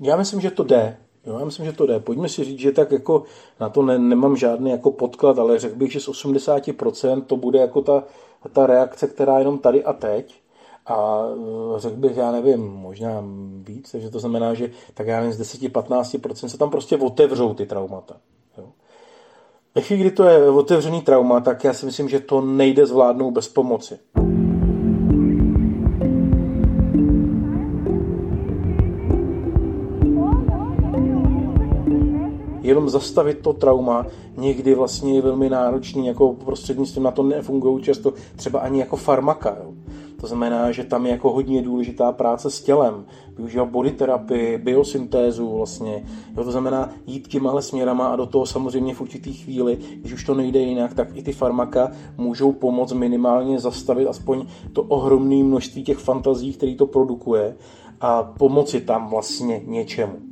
Já 0.00 0.16
myslím, 0.16 0.40
že 0.40 0.50
to 0.50 0.64
jde. 0.64 0.96
Jo, 1.26 1.38
já 1.38 1.44
myslím, 1.44 1.66
že 1.66 1.72
to 1.72 1.86
jde. 1.86 2.00
Pojďme 2.00 2.28
si 2.28 2.44
říct, 2.44 2.58
že 2.58 2.72
tak 2.72 2.92
jako 2.92 3.22
na 3.60 3.68
to 3.68 3.82
ne, 3.82 3.98
nemám 3.98 4.36
žádný 4.36 4.70
jako 4.70 4.90
podklad, 4.90 5.38
ale 5.38 5.58
řekl 5.58 5.76
bych, 5.76 5.92
že 5.92 6.00
z 6.00 6.08
80% 6.08 7.22
to 7.22 7.36
bude 7.36 7.58
jako 7.58 7.82
ta, 7.82 8.04
ta 8.52 8.66
reakce, 8.66 9.06
která 9.06 9.34
je 9.34 9.40
jenom 9.40 9.58
tady 9.58 9.84
a 9.84 9.92
teď. 9.92 10.40
A 10.86 11.24
eh, 11.76 11.80
řekl 11.80 11.96
bych, 11.96 12.16
já 12.16 12.32
nevím, 12.32 12.60
možná 12.60 13.24
víc, 13.62 13.92
takže 13.92 14.10
to 14.10 14.20
znamená, 14.20 14.54
že 14.54 14.70
tak 14.94 15.06
já 15.06 15.20
nevím, 15.20 15.32
z 15.32 15.40
10-15% 15.40 16.46
se 16.46 16.58
tam 16.58 16.70
prostě 16.70 16.96
otevřou 16.96 17.54
ty 17.54 17.66
traumata. 17.66 18.16
Jo. 18.58 18.64
Ve 19.74 19.82
chvíli, 19.82 20.00
kdy 20.00 20.10
to 20.10 20.24
je 20.24 20.50
otevřený 20.50 21.02
trauma, 21.02 21.40
tak 21.40 21.64
já 21.64 21.72
si 21.72 21.86
myslím, 21.86 22.08
že 22.08 22.20
to 22.20 22.40
nejde 22.40 22.86
zvládnout 22.86 23.30
bez 23.30 23.48
pomoci. 23.48 23.98
Jenom 32.70 32.88
zastavit 32.88 33.38
to 33.38 33.52
trauma 33.52 34.06
někdy 34.36 34.74
vlastně 34.74 35.14
je 35.14 35.22
velmi 35.22 35.50
náročný, 35.50 36.06
jako 36.06 36.32
prostřednictvím 36.32 37.02
na 37.02 37.10
to 37.10 37.22
nefungují 37.22 37.84
často 37.84 38.12
třeba 38.36 38.60
ani 38.60 38.80
jako 38.80 38.96
farmaka. 38.96 39.56
Jo. 39.64 39.72
To 40.20 40.26
znamená, 40.26 40.72
že 40.72 40.84
tam 40.84 41.06
je 41.06 41.12
jako 41.12 41.32
hodně 41.32 41.62
důležitá 41.62 42.12
práce 42.12 42.50
s 42.50 42.62
tělem, 42.62 43.04
využívat 43.36 43.64
body 43.64 43.90
terapii, 43.90 44.58
biosyntézu 44.58 45.56
vlastně. 45.56 46.04
Jo, 46.36 46.44
to 46.44 46.52
znamená 46.52 46.90
jít 47.06 47.28
těmahle 47.28 47.62
směrama 47.62 48.06
a 48.06 48.16
do 48.16 48.26
toho 48.26 48.46
samozřejmě 48.46 48.94
v 48.94 49.00
určitý 49.00 49.32
chvíli, 49.32 49.78
když 49.96 50.12
už 50.12 50.24
to 50.24 50.34
nejde 50.34 50.58
jinak, 50.58 50.94
tak 50.94 51.08
i 51.14 51.22
ty 51.22 51.32
farmaka 51.32 51.92
můžou 52.16 52.52
pomoct 52.52 52.92
minimálně 52.92 53.58
zastavit 53.58 54.06
aspoň 54.06 54.46
to 54.72 54.82
ohromné 54.82 55.44
množství 55.44 55.84
těch 55.84 55.98
fantazí, 55.98 56.52
který 56.52 56.76
to 56.76 56.86
produkuje 56.86 57.56
a 58.00 58.22
pomoci 58.22 58.80
tam 58.80 59.08
vlastně 59.10 59.62
něčemu. 59.66 60.29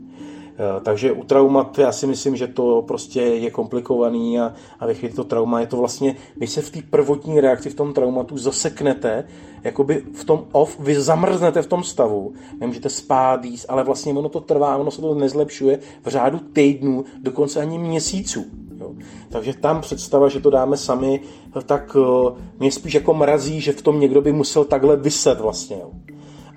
Eh, 0.58 0.80
takže 0.80 1.12
u 1.12 1.24
traumat 1.24 1.78
já 1.78 1.92
si 1.92 2.06
myslím, 2.06 2.36
že 2.36 2.46
to 2.46 2.84
prostě 2.86 3.20
je 3.20 3.50
komplikovaný 3.50 4.40
a, 4.40 4.54
a 4.80 4.86
ve 4.86 4.94
chvíli 4.94 5.14
to 5.14 5.24
trauma 5.24 5.60
je 5.60 5.66
to 5.66 5.76
vlastně, 5.76 6.16
vy 6.36 6.46
se 6.46 6.62
v 6.62 6.70
té 6.70 6.80
prvotní 6.90 7.40
reakci 7.40 7.70
v 7.70 7.74
tom 7.74 7.92
traumatu 7.92 8.38
zaseknete, 8.38 9.24
jakoby 9.64 10.02
v 10.12 10.24
tom 10.24 10.44
off, 10.52 10.80
vy 10.80 11.00
zamrznete 11.00 11.62
v 11.62 11.66
tom 11.66 11.82
stavu, 11.82 12.32
nemůžete 12.60 12.88
spát, 12.88 13.44
jíst, 13.44 13.66
ale 13.68 13.84
vlastně 13.84 14.12
ono 14.12 14.28
to 14.28 14.40
trvá, 14.40 14.76
ono 14.76 14.90
se 14.90 15.00
to 15.00 15.14
nezlepšuje 15.14 15.78
v 16.02 16.08
řádu 16.08 16.38
týdnů, 16.38 17.04
dokonce 17.18 17.60
ani 17.60 17.78
měsíců. 17.78 18.44
Jo. 18.80 18.94
Takže 19.28 19.54
tam 19.54 19.80
představa, 19.80 20.28
že 20.28 20.40
to 20.40 20.50
dáme 20.50 20.76
sami, 20.76 21.20
tak 21.66 21.96
uh, 21.96 22.38
mě 22.58 22.72
spíš 22.72 22.94
jako 22.94 23.14
mrazí, 23.14 23.60
že 23.60 23.72
v 23.72 23.82
tom 23.82 24.00
někdo 24.00 24.20
by 24.20 24.32
musel 24.32 24.64
takhle 24.64 24.96
vyset 24.96 25.40
vlastně. 25.40 25.76
Jo. 25.80 25.90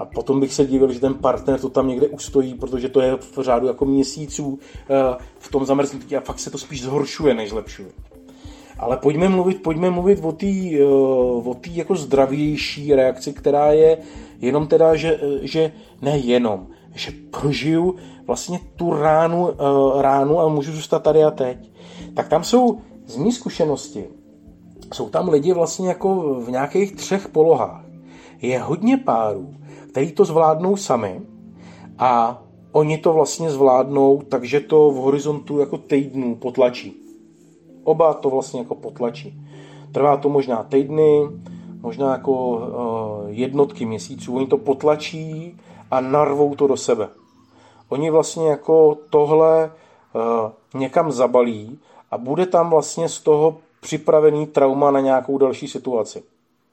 A 0.01 0.05
potom 0.05 0.39
bych 0.39 0.53
se 0.53 0.65
divil, 0.65 0.93
že 0.93 0.99
ten 0.99 1.13
partner 1.13 1.59
to 1.59 1.69
tam 1.69 1.87
někde 1.87 2.07
ustojí, 2.07 2.53
protože 2.53 2.89
to 2.89 3.01
je 3.01 3.17
v 3.17 3.37
řádu 3.41 3.67
jako 3.67 3.85
měsíců 3.85 4.59
eh, 4.89 5.17
v 5.39 5.51
tom 5.51 5.65
zamrznutí 5.65 6.17
a 6.17 6.21
fakt 6.21 6.39
se 6.39 6.51
to 6.51 6.57
spíš 6.57 6.83
zhoršuje, 6.83 7.33
než 7.33 7.49
zlepšuje. 7.49 7.89
Ale 8.79 8.97
pojďme 8.97 9.29
mluvit, 9.29 9.63
pojďme 9.63 9.89
mluvit 9.89 10.19
o 10.23 10.31
té 10.31 10.47
eh, 10.47 10.83
o 11.43 11.55
tý 11.61 11.75
jako 11.75 11.95
zdravější 11.95 12.95
reakci, 12.95 13.33
která 13.33 13.71
je 13.71 13.97
jenom 14.39 14.67
teda, 14.67 14.95
že, 14.95 15.19
že 15.41 15.71
ne 16.01 16.17
jenom, 16.17 16.67
že 16.95 17.11
prožiju 17.31 17.95
vlastně 18.27 18.59
tu 18.75 18.93
ránu, 18.93 19.49
eh, 19.49 20.01
ránu 20.01 20.39
a 20.39 20.47
můžu 20.47 20.71
zůstat 20.71 21.03
tady 21.03 21.23
a 21.23 21.31
teď. 21.31 21.71
Tak 22.13 22.27
tam 22.27 22.43
jsou 22.43 22.79
z 23.05 23.17
mý 23.17 23.31
zkušenosti, 23.31 24.05
jsou 24.93 25.09
tam 25.09 25.29
lidi 25.29 25.53
vlastně 25.53 25.87
jako 25.87 26.41
v 26.41 26.51
nějakých 26.51 26.95
třech 26.95 27.27
polohách. 27.27 27.85
Je 28.41 28.59
hodně 28.59 28.97
párů, 28.97 29.53
který 29.91 30.11
to 30.11 30.25
zvládnou 30.25 30.77
sami 30.77 31.21
a 31.97 32.41
oni 32.71 32.97
to 32.97 33.13
vlastně 33.13 33.51
zvládnou, 33.51 34.21
takže 34.29 34.59
to 34.59 34.91
v 34.91 34.95
horizontu 34.95 35.59
jako 35.59 35.77
týdnů 35.77 36.35
potlačí. 36.35 36.95
Oba 37.83 38.13
to 38.13 38.29
vlastně 38.29 38.59
jako 38.59 38.75
potlačí. 38.75 39.41
Trvá 39.91 40.17
to 40.17 40.29
možná 40.29 40.63
týdny, 40.63 41.27
možná 41.81 42.11
jako 42.11 42.33
uh, 42.33 43.29
jednotky 43.29 43.85
měsíců. 43.85 44.35
Oni 44.35 44.47
to 44.47 44.57
potlačí 44.57 45.57
a 45.91 46.01
narvou 46.01 46.55
to 46.55 46.67
do 46.67 46.77
sebe. 46.77 47.09
Oni 47.89 48.11
vlastně 48.11 48.49
jako 48.49 48.97
tohle 49.09 49.71
uh, 50.13 50.51
někam 50.81 51.11
zabalí 51.11 51.79
a 52.11 52.17
bude 52.17 52.45
tam 52.45 52.69
vlastně 52.69 53.09
z 53.09 53.19
toho 53.19 53.57
připravený 53.81 54.47
trauma 54.47 54.91
na 54.91 54.99
nějakou 54.99 55.37
další 55.37 55.67
situaci. 55.67 56.23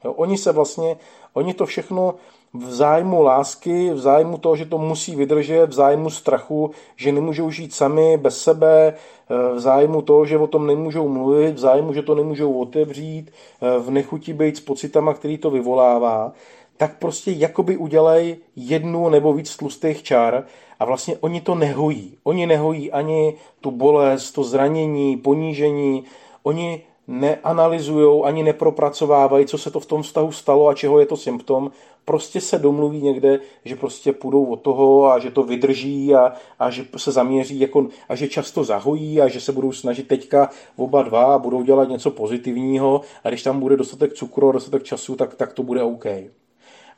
Jo, 0.05 0.13
oni 0.13 0.39
se 0.39 0.53
vlastně, 0.53 0.97
oni 1.33 1.55
to 1.55 1.67
všechno 1.67 2.15
v 2.55 2.73
zájmu 2.73 3.23
lásky, 3.23 3.91
v 3.91 3.99
zájmu 3.99 4.39
toho, 4.39 4.57
že 4.57 4.67
to 4.67 4.79
musí 4.79 5.17
vydržet, 5.17 5.67
v 5.67 5.73
zájmu 5.73 6.11
strachu, 6.11 6.71
že 6.97 7.13
nemůžou 7.13 7.51
žít 7.51 7.75
sami 7.75 8.17
bez 8.17 8.43
sebe, 8.43 8.95
eh, 8.95 9.55
v 9.55 9.61
zájmu 9.61 10.03
toho, 10.03 10.27
že 10.27 10.39
o 10.39 10.47
tom 10.47 10.67
nemůžou 10.67 11.09
mluvit, 11.09 11.55
v 11.55 11.59
zájmu, 11.59 11.93
že 11.93 12.03
to 12.03 12.15
nemůžou 12.15 12.53
otevřít, 12.53 13.31
eh, 13.31 13.79
v 13.79 13.91
nechuti 13.91 14.33
být 14.33 14.57
s 14.57 14.61
pocitama, 14.61 15.15
který 15.15 15.39
to 15.39 15.51
vyvolává, 15.51 16.33
tak 16.77 16.99
prostě 16.99 17.31
jakoby 17.31 17.77
udělají 17.77 18.37
jednu 18.57 19.09
nebo 19.09 19.33
víc 19.33 19.57
tlustých 19.57 20.03
čar 20.03 20.45
a 20.81 20.85
vlastně 20.85 21.17
oni 21.21 21.41
to 21.41 21.55
nehojí. 21.55 22.17
Oni 22.25 22.47
nehojí 22.47 22.93
ani 22.93 23.35
tu 23.61 23.71
bolest, 23.71 24.33
to 24.33 24.45
zranění, 24.45 25.17
ponížení, 25.17 26.05
oni 26.43 26.83
neanalyzují 27.09 28.25
ani 28.25 28.43
nepropracovávají, 28.43 29.47
co 29.47 29.59
se 29.59 29.71
to 29.71 29.81
v 29.81 29.87
tom 29.87 30.03
vztahu 30.03 30.33
stalo 30.33 30.69
a 30.69 30.75
čeho 30.75 31.01
je 31.01 31.07
to 31.07 31.17
symptom. 31.17 31.71
Prostě 32.05 32.41
se 32.41 32.59
domluví 32.59 33.03
někde, 33.03 33.41
že 33.65 33.77
prostě 33.77 34.13
půjdou 34.13 34.45
od 34.45 34.57
toho 34.57 35.07
a 35.11 35.19
že 35.19 35.31
to 35.31 35.43
vydrží 35.43 36.15
a, 36.15 36.33
a 36.59 36.71
že 36.71 36.85
se 36.97 37.13
zaměří 37.13 37.61
jako, 37.61 37.89
a 38.09 38.15
že 38.15 38.29
často 38.29 38.65
zahojí 38.65 39.21
a 39.21 39.29
že 39.29 39.41
se 39.41 39.53
budou 39.53 39.73
snažit 39.73 40.09
teďka 40.09 40.51
oba 40.77 41.03
dva 41.03 41.35
a 41.35 41.39
budou 41.39 41.63
dělat 41.63 41.89
něco 41.89 42.11
pozitivního 42.11 43.01
a 43.25 43.29
když 43.29 43.43
tam 43.43 43.61
bude 43.61 43.77
dostatek 43.77 44.13
cukru 44.13 44.49
a 44.49 44.53
dostatek 44.53 44.83
času, 44.83 45.17
tak, 45.17 45.35
tak 45.35 45.53
to 45.53 45.63
bude 45.63 45.83
OK. 45.83 46.07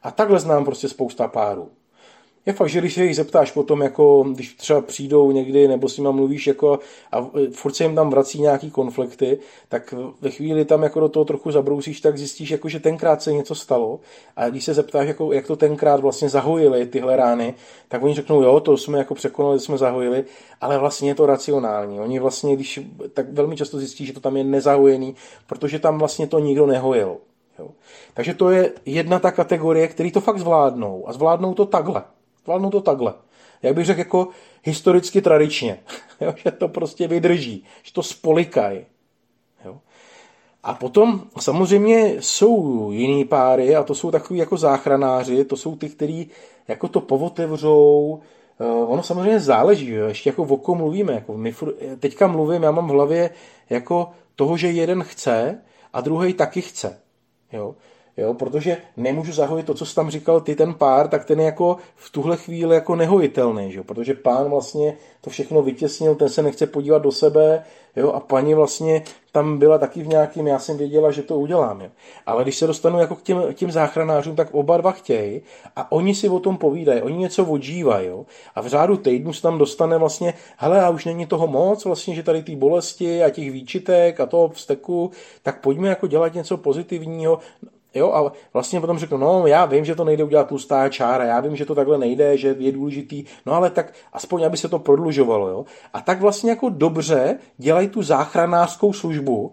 A 0.02 0.10
takhle 0.10 0.40
znám 0.40 0.64
prostě 0.64 0.88
spousta 0.88 1.28
párů. 1.28 1.68
Je 2.46 2.52
fakt, 2.52 2.68
že 2.68 2.80
když 2.80 2.94
se 2.94 3.04
jich 3.04 3.16
zeptáš 3.16 3.52
potom, 3.52 3.80
jako, 3.82 4.24
když 4.34 4.54
třeba 4.54 4.80
přijdou 4.80 5.30
někdy, 5.30 5.68
nebo 5.68 5.88
s 5.88 5.98
nima 5.98 6.10
mluvíš 6.10 6.46
jako, 6.46 6.78
a 7.12 7.30
furt 7.52 7.72
se 7.72 7.84
jim 7.84 7.94
tam 7.94 8.10
vrací 8.10 8.40
nějaký 8.40 8.70
konflikty, 8.70 9.38
tak 9.68 9.94
ve 10.20 10.30
chvíli 10.30 10.64
tam 10.64 10.82
jako 10.82 11.00
do 11.00 11.08
toho 11.08 11.24
trochu 11.24 11.50
zabrousíš, 11.50 12.00
tak 12.00 12.18
zjistíš, 12.18 12.50
jako, 12.50 12.68
že 12.68 12.80
tenkrát 12.80 13.22
se 13.22 13.32
něco 13.32 13.54
stalo. 13.54 14.00
A 14.36 14.48
když 14.48 14.64
se 14.64 14.74
zeptáš, 14.74 15.08
jako, 15.08 15.32
jak 15.32 15.46
to 15.46 15.56
tenkrát 15.56 16.00
vlastně 16.00 16.28
zahojili 16.28 16.86
tyhle 16.86 17.16
rány, 17.16 17.54
tak 17.88 18.02
oni 18.02 18.14
řeknou, 18.14 18.42
jo, 18.42 18.60
to 18.60 18.76
jsme 18.76 18.98
jako 18.98 19.14
překonali, 19.14 19.60
jsme 19.60 19.78
zahojili, 19.78 20.24
ale 20.60 20.78
vlastně 20.78 21.10
je 21.10 21.14
to 21.14 21.26
racionální. 21.26 22.00
Oni 22.00 22.18
vlastně, 22.18 22.56
když, 22.56 22.80
tak 23.14 23.32
velmi 23.32 23.56
často 23.56 23.78
zjistí, 23.78 24.06
že 24.06 24.12
to 24.12 24.20
tam 24.20 24.36
je 24.36 24.44
nezahojený, 24.44 25.14
protože 25.46 25.78
tam 25.78 25.98
vlastně 25.98 26.26
to 26.26 26.38
nikdo 26.38 26.66
nehojil. 26.66 27.16
Jo. 27.58 27.68
Takže 28.14 28.34
to 28.34 28.50
je 28.50 28.72
jedna 28.86 29.18
ta 29.18 29.30
kategorie, 29.30 29.88
který 29.88 30.12
to 30.12 30.20
fakt 30.20 30.38
zvládnou. 30.38 31.08
A 31.08 31.12
zvládnou 31.12 31.54
to 31.54 31.66
takhle. 31.66 32.02
Zvládnu 32.50 32.70
to 32.70 32.80
takhle. 32.80 33.14
Jak 33.62 33.74
bych 33.74 33.86
řekl, 33.86 34.00
jako 34.00 34.28
historicky 34.62 35.22
tradičně. 35.22 35.80
jo, 36.20 36.34
že 36.36 36.50
to 36.50 36.68
prostě 36.68 37.08
vydrží, 37.08 37.64
že 37.82 37.92
to 37.92 38.02
spolikají. 38.02 38.84
A 40.62 40.74
potom 40.74 41.22
samozřejmě 41.40 42.16
jsou 42.20 42.90
jiný 42.92 43.24
páry 43.24 43.76
a 43.76 43.82
to 43.82 43.94
jsou 43.94 44.10
takový 44.10 44.38
jako 44.38 44.56
záchranáři, 44.56 45.44
to 45.44 45.56
jsou 45.56 45.76
ty, 45.76 45.88
kteří 45.88 46.30
jako 46.68 46.88
to 46.88 47.00
povotevřou, 47.00 48.20
eh, 48.60 48.64
ono 48.64 49.02
samozřejmě 49.02 49.40
záleží, 49.40 49.90
jo, 49.90 50.06
ještě 50.06 50.28
jako 50.30 50.42
o 50.42 50.56
kom 50.56 50.78
mluvíme. 50.78 51.12
Jako 51.12 51.36
my 51.36 51.52
furt, 51.52 51.74
teďka 51.98 52.26
mluvím, 52.26 52.62
já 52.62 52.70
mám 52.70 52.88
v 52.88 52.90
hlavě 52.90 53.30
jako 53.70 54.10
toho, 54.36 54.56
že 54.56 54.70
jeden 54.70 55.02
chce 55.02 55.62
a 55.92 56.00
druhý 56.00 56.34
taky 56.34 56.60
chce. 56.60 57.00
Jo? 57.52 57.74
Jo, 58.16 58.34
protože 58.34 58.76
nemůžu 58.96 59.32
zahojit 59.32 59.66
to, 59.66 59.74
co 59.74 59.86
jsi 59.86 59.94
tam 59.94 60.10
říkal 60.10 60.40
ty, 60.40 60.54
ten 60.54 60.74
pár, 60.74 61.08
tak 61.08 61.24
ten 61.24 61.40
je 61.40 61.46
jako 61.46 61.76
v 61.96 62.10
tuhle 62.10 62.36
chvíli 62.36 62.74
jako 62.74 62.96
nehojitelný, 62.96 63.72
že? 63.72 63.82
protože 63.82 64.14
pán 64.14 64.50
vlastně 64.50 64.96
to 65.20 65.30
všechno 65.30 65.62
vytěsnil, 65.62 66.14
ten 66.14 66.28
se 66.28 66.42
nechce 66.42 66.66
podívat 66.66 67.02
do 67.02 67.12
sebe, 67.12 67.64
jo, 67.96 68.12
a 68.12 68.20
paní 68.20 68.54
vlastně 68.54 69.02
tam 69.32 69.58
byla 69.58 69.78
taky 69.78 70.02
v 70.02 70.06
nějakým, 70.06 70.46
já 70.46 70.58
jsem 70.58 70.76
věděla, 70.76 71.10
že 71.10 71.22
to 71.22 71.38
udělám. 71.38 71.80
Jo. 71.80 71.88
Ale 72.26 72.42
když 72.42 72.56
se 72.56 72.66
dostanu 72.66 72.98
jako 72.98 73.16
k 73.16 73.22
těm, 73.22 73.42
těm 73.54 73.70
záchranářům, 73.70 74.36
tak 74.36 74.54
oba 74.54 74.76
dva 74.76 74.92
chtějí 74.92 75.42
a 75.76 75.92
oni 75.92 76.14
si 76.14 76.28
o 76.28 76.40
tom 76.40 76.56
povídají, 76.56 77.02
oni 77.02 77.18
něco 77.18 77.44
odžívají. 77.44 78.08
Jo. 78.08 78.26
A 78.54 78.60
v 78.60 78.66
řádu 78.66 78.96
týdnu 78.96 79.32
se 79.32 79.42
tam 79.42 79.58
dostane 79.58 79.98
vlastně, 79.98 80.34
hele, 80.56 80.80
a 80.80 80.90
už 80.90 81.04
není 81.04 81.26
toho 81.26 81.46
moc, 81.46 81.84
vlastně, 81.84 82.14
že 82.14 82.22
tady 82.22 82.42
ty 82.42 82.56
bolesti 82.56 83.22
a 83.22 83.30
těch 83.30 83.50
výčitek 83.50 84.20
a 84.20 84.26
toho 84.26 84.48
vzteku, 84.48 85.10
tak 85.42 85.60
pojďme 85.60 85.88
jako 85.88 86.06
dělat 86.06 86.34
něco 86.34 86.56
pozitivního. 86.56 87.38
Jo, 87.94 88.12
a 88.12 88.32
vlastně 88.52 88.80
potom 88.80 88.98
řeknu, 88.98 89.18
no 89.18 89.46
já 89.46 89.64
vím, 89.66 89.84
že 89.84 89.94
to 89.94 90.04
nejde 90.04 90.24
udělat 90.24 90.48
tlustá 90.48 90.88
čára, 90.88 91.24
já 91.24 91.40
vím, 91.40 91.56
že 91.56 91.66
to 91.66 91.74
takhle 91.74 91.98
nejde, 91.98 92.36
že 92.36 92.56
je 92.58 92.72
důležitý, 92.72 93.24
no 93.46 93.52
ale 93.52 93.70
tak 93.70 93.92
aspoň, 94.12 94.44
aby 94.44 94.56
se 94.56 94.68
to 94.68 94.78
prodlužovalo, 94.78 95.48
jo. 95.48 95.64
A 95.92 96.00
tak 96.00 96.20
vlastně 96.20 96.50
jako 96.50 96.68
dobře 96.68 97.38
dělají 97.58 97.88
tu 97.88 98.02
záchranářskou 98.02 98.92
službu, 98.92 99.52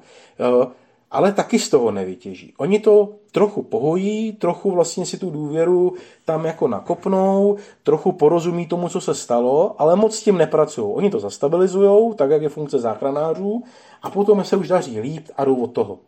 ale 1.11 1.31
taky 1.33 1.59
z 1.59 1.69
toho 1.69 1.91
nevytěží. 1.91 2.53
Oni 2.57 2.79
to 2.79 3.09
trochu 3.31 3.63
pohojí, 3.63 4.31
trochu 4.31 4.71
vlastně 4.71 5.05
si 5.05 5.17
tu 5.17 5.29
důvěru 5.29 5.93
tam 6.25 6.45
jako 6.45 6.67
nakopnou, 6.67 7.57
trochu 7.83 8.11
porozumí 8.11 8.67
tomu, 8.67 8.89
co 8.89 9.01
se 9.01 9.15
stalo, 9.15 9.75
ale 9.77 9.95
moc 9.95 10.15
s 10.15 10.23
tím 10.23 10.37
nepracují. 10.37 10.93
Oni 10.93 11.09
to 11.09 11.19
zastabilizují, 11.19 12.15
tak 12.15 12.29
jak 12.29 12.41
je 12.41 12.49
funkce 12.49 12.79
záchranářů, 12.79 13.63
a 14.01 14.09
potom 14.09 14.43
se 14.43 14.57
už 14.57 14.67
daří 14.67 14.99
líp 14.99 15.27
a 15.37 15.45
jdou 15.45 15.55
od 15.55 15.73
toho. 15.73 15.99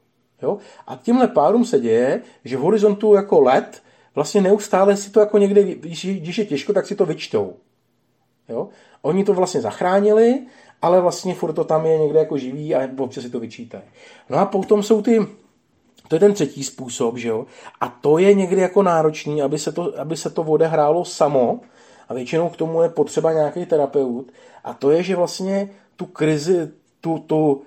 Jo? 0.42 0.58
A 0.88 0.96
tímhle 0.96 1.28
párům 1.28 1.66
se 1.66 1.80
děje, 1.80 2.22
že 2.46 2.58
v 2.58 2.62
horizontu 2.62 3.14
jako 3.14 3.42
let 3.42 3.82
vlastně 4.16 4.42
neustále 4.42 4.98
si 4.98 5.12
to 5.12 5.20
jako 5.20 5.38
někde, 5.38 5.64
když 5.64 6.38
je 6.38 6.46
těžko, 6.46 6.74
tak 6.74 6.86
si 6.86 6.96
to 6.96 7.06
vyčtou. 7.06 7.54
Jo? 8.50 8.70
Oni 9.02 9.24
to 9.24 9.34
vlastně 9.34 9.62
zachránili, 9.62 10.40
ale 10.82 11.02
vlastně 11.02 11.36
furt 11.36 11.54
to 11.54 11.64
tam 11.64 11.86
je 11.86 11.98
někde 11.98 12.20
jako 12.20 12.38
živý 12.38 12.76
a 12.76 12.90
občas 12.98 13.24
si 13.24 13.30
to 13.30 13.40
vyčítají. 13.40 13.84
No 14.30 14.38
a 14.38 14.46
potom 14.46 14.84
jsou 14.84 15.02
ty, 15.02 15.28
to 16.08 16.16
je 16.16 16.20
ten 16.20 16.34
třetí 16.34 16.64
způsob, 16.64 17.18
že 17.18 17.30
jo? 17.30 17.46
A 17.82 17.88
to 17.88 18.18
je 18.18 18.34
někdy 18.34 18.62
jako 18.62 18.84
náročný, 18.84 19.42
aby 19.42 19.60
se 19.60 19.72
to, 19.72 20.00
aby 20.00 20.18
se 20.18 20.30
to 20.30 20.42
odehrálo 20.42 21.06
samo 21.06 21.60
a 22.10 22.14
většinou 22.14 22.50
k 22.50 22.58
tomu 22.58 22.82
je 22.82 22.90
potřeba 22.90 23.34
nějaký 23.34 23.66
terapeut 23.66 24.32
a 24.64 24.74
to 24.74 24.92
je, 24.92 25.04
že 25.04 25.16
vlastně 25.16 25.70
tu 25.96 26.06
krizi, 26.06 26.72
tu, 27.02 27.20
tu 27.20 27.62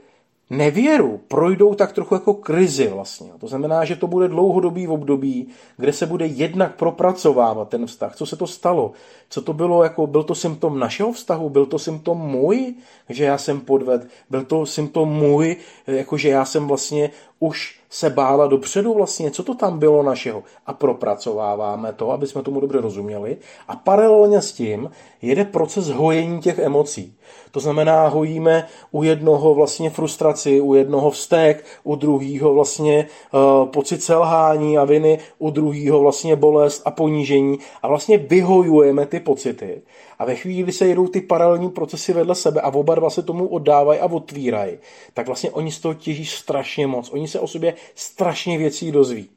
nevěru 0.50 1.20
projdou 1.28 1.74
tak 1.74 1.92
trochu 1.92 2.14
jako 2.14 2.34
krizi 2.34 2.88
vlastně. 2.88 3.30
To 3.38 3.48
znamená, 3.48 3.84
že 3.84 3.96
to 3.96 4.06
bude 4.06 4.28
dlouhodobý 4.28 4.88
období, 4.88 5.48
kde 5.76 5.92
se 5.92 6.06
bude 6.06 6.26
jednak 6.26 6.76
propracovávat 6.76 7.68
ten 7.68 7.86
vztah. 7.86 8.16
Co 8.16 8.26
se 8.26 8.36
to 8.36 8.46
stalo? 8.46 8.92
Co 9.28 9.42
to 9.42 9.52
bylo? 9.52 9.82
Jako, 9.82 10.06
byl 10.06 10.22
to 10.22 10.34
symptom 10.34 10.78
našeho 10.78 11.12
vztahu? 11.12 11.48
Byl 11.48 11.66
to 11.66 11.78
symptom 11.78 12.18
můj, 12.18 12.74
že 13.08 13.24
já 13.24 13.38
jsem 13.38 13.60
podved? 13.60 14.08
Byl 14.30 14.44
to 14.44 14.66
symptom 14.66 15.08
můj, 15.08 15.56
jako 15.86 16.16
že 16.16 16.28
já 16.28 16.44
jsem 16.44 16.68
vlastně 16.68 17.10
už 17.38 17.80
se 17.90 18.10
bála 18.10 18.46
dopředu 18.46 18.94
vlastně, 18.94 19.30
co 19.30 19.42
to 19.42 19.54
tam 19.54 19.78
bylo 19.78 20.02
našeho. 20.02 20.42
A 20.66 20.72
propracováváme 20.72 21.92
to, 21.92 22.10
aby 22.10 22.26
jsme 22.26 22.42
tomu 22.42 22.60
dobře 22.60 22.80
rozuměli. 22.80 23.36
A 23.68 23.76
paralelně 23.76 24.42
s 24.42 24.52
tím 24.52 24.90
jede 25.22 25.44
proces 25.44 25.88
hojení 25.88 26.40
těch 26.40 26.58
emocí. 26.58 27.16
To 27.50 27.60
znamená, 27.60 28.08
hojíme 28.08 28.68
u 28.90 29.02
jednoho 29.02 29.54
vlastně 29.54 29.90
frustraci, 29.90 30.60
u 30.60 30.74
jednoho 30.74 31.10
vztek, 31.10 31.64
u 31.84 31.96
druhého 31.96 32.54
vlastně 32.54 33.06
uh, 33.32 33.68
pocit 33.68 34.02
selhání 34.02 34.78
a 34.78 34.84
viny, 34.84 35.18
u 35.38 35.50
druhého 35.50 36.00
vlastně 36.00 36.36
bolest 36.36 36.82
a 36.84 36.90
ponížení 36.90 37.58
a 37.82 37.88
vlastně 37.88 38.18
vyhojujeme 38.18 39.06
ty 39.06 39.20
pocity. 39.20 39.82
A 40.18 40.24
ve 40.24 40.34
chvíli, 40.34 40.62
kdy 40.62 40.72
se 40.72 40.86
jedou 40.86 41.06
ty 41.06 41.20
paralelní 41.20 41.70
procesy 41.70 42.12
vedle 42.12 42.34
sebe 42.34 42.60
a 42.60 42.74
oba 42.74 42.94
dva 42.94 43.10
se 43.10 43.22
tomu 43.22 43.48
oddávají 43.48 44.00
a 44.00 44.06
otvírají, 44.06 44.78
tak 45.14 45.26
vlastně 45.26 45.50
oni 45.50 45.72
z 45.72 45.80
toho 45.80 45.94
těží 45.94 46.26
strašně 46.26 46.86
moc. 46.86 47.10
Oni 47.12 47.28
se 47.28 47.40
o 47.40 47.46
sobě 47.46 47.74
strašně 47.94 48.58
věcí 48.58 48.92
dozví. 48.92 49.28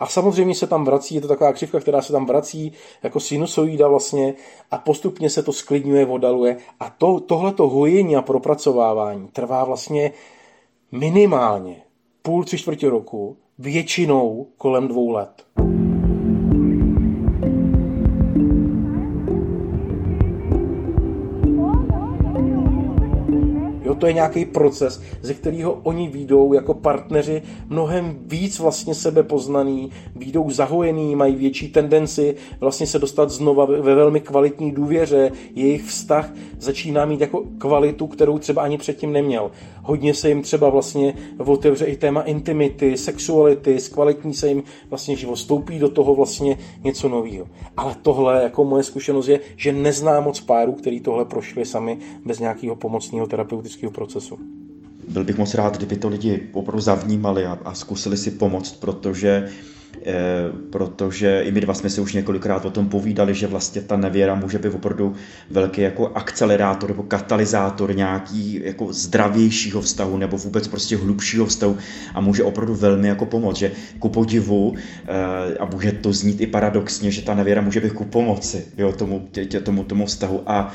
A 0.00 0.06
samozřejmě 0.06 0.54
se 0.54 0.66
tam 0.66 0.84
vrací, 0.84 1.14
je 1.14 1.20
to 1.20 1.28
taková 1.28 1.52
křivka, 1.52 1.80
která 1.80 2.02
se 2.02 2.12
tam 2.12 2.26
vrací 2.26 2.72
jako 3.02 3.20
sinusoida 3.20 3.88
vlastně 3.88 4.34
a 4.70 4.78
postupně 4.78 5.30
se 5.30 5.42
to 5.42 5.52
sklidňuje, 5.52 6.06
odaluje. 6.06 6.56
A 6.80 6.90
to, 6.90 7.20
tohleto 7.20 7.68
hojení 7.68 8.16
a 8.16 8.22
propracovávání 8.22 9.28
trvá 9.28 9.64
vlastně 9.64 10.12
minimálně 10.92 11.82
půl, 12.22 12.44
tři 12.44 12.58
čtvrtě 12.58 12.90
roku, 12.90 13.36
většinou 13.58 14.46
kolem 14.56 14.88
dvou 14.88 15.10
let. 15.10 15.45
To 23.96 24.06
je 24.06 24.12
nějaký 24.12 24.44
proces, 24.44 25.02
ze 25.22 25.34
kterého 25.34 25.72
oni 25.82 26.08
výjdou 26.08 26.52
jako 26.52 26.74
partneři 26.74 27.42
mnohem 27.68 28.18
víc 28.26 28.58
vlastně 28.58 28.94
sebe 28.94 29.22
poznaný, 29.22 29.90
výjdou 30.16 30.50
zahojený, 30.50 31.16
mají 31.16 31.36
větší 31.36 31.68
tendenci 31.68 32.34
vlastně 32.60 32.86
se 32.86 32.98
dostat 32.98 33.30
znova 33.30 33.64
ve 33.64 33.94
velmi 33.94 34.20
kvalitní 34.20 34.72
důvěře, 34.72 35.32
jejich 35.54 35.84
vztah 35.84 36.32
začíná 36.58 37.04
mít 37.04 37.20
jako 37.20 37.44
kvalitu, 37.58 38.06
kterou 38.06 38.38
třeba 38.38 38.62
ani 38.62 38.78
předtím 38.78 39.12
neměl. 39.12 39.50
Hodně 39.82 40.14
se 40.14 40.28
jim 40.28 40.42
třeba 40.42 40.68
vlastně 40.68 41.14
otevře 41.38 41.84
i 41.84 41.96
téma 41.96 42.22
intimity, 42.22 42.96
sexuality, 42.96 43.80
zkvalitní 43.80 44.34
se 44.34 44.48
jim 44.48 44.62
vlastně 44.88 45.16
život, 45.16 45.36
stoupí 45.36 45.78
do 45.78 45.88
toho 45.88 46.14
vlastně 46.14 46.58
něco 46.84 47.08
nového. 47.08 47.46
Ale 47.76 47.96
tohle, 48.02 48.42
jako 48.42 48.64
moje 48.64 48.82
zkušenost 48.82 49.28
je, 49.28 49.40
že 49.56 49.72
neznám 49.72 50.24
moc 50.24 50.40
párů, 50.40 50.72
který 50.72 51.00
tohle 51.00 51.24
prošli 51.24 51.64
sami 51.64 51.98
bez 52.24 52.38
nějakého 52.38 52.76
pomocného 52.76 53.26
terapeutického 53.26 53.85
procesu. 53.90 54.38
Byl 55.08 55.24
bych 55.24 55.38
moc 55.38 55.54
rád, 55.54 55.76
kdyby 55.76 55.96
to 55.96 56.08
lidi 56.08 56.48
opravdu 56.52 56.80
zavnímali 56.80 57.46
a, 57.46 57.58
a 57.64 57.74
zkusili 57.74 58.16
si 58.16 58.30
pomoct, 58.30 58.72
protože 58.72 59.48
eh, 60.06 60.12
protože 60.70 61.42
i 61.42 61.52
my 61.52 61.60
dva 61.60 61.74
jsme 61.74 61.90
si 61.90 62.00
už 62.00 62.12
několikrát 62.12 62.64
o 62.64 62.70
tom 62.70 62.88
povídali, 62.88 63.34
že 63.34 63.46
vlastně 63.46 63.80
ta 63.82 63.96
nevěra 63.96 64.34
může 64.34 64.58
být 64.58 64.74
opravdu 64.74 65.14
velký 65.50 65.80
jako 65.80 66.12
akcelerátor 66.14 66.90
nebo 66.90 67.02
katalyzátor 67.02 67.96
nějaký 67.96 68.60
jako 68.64 68.92
zdravějšího 68.92 69.80
vztahu 69.80 70.16
nebo 70.16 70.36
vůbec 70.36 70.68
prostě 70.68 70.96
hlubšího 70.96 71.46
vztahu 71.46 71.76
a 72.14 72.20
může 72.20 72.44
opravdu 72.44 72.74
velmi 72.74 73.08
jako 73.08 73.26
pomoct, 73.26 73.56
že 73.56 73.72
ku 73.98 74.08
podivu 74.08 74.74
eh, 75.06 75.58
a 75.58 75.64
může 75.64 75.92
to 75.92 76.12
znít 76.12 76.40
i 76.40 76.46
paradoxně, 76.46 77.10
že 77.10 77.22
ta 77.22 77.34
nevěra 77.34 77.60
může 77.60 77.80
být 77.80 77.92
ku 77.92 78.04
pomoci 78.04 78.64
jo, 78.78 78.92
tomu, 78.92 79.28
tě, 79.32 79.60
tomu, 79.60 79.84
tomu 79.84 80.06
vztahu 80.06 80.42
a 80.46 80.72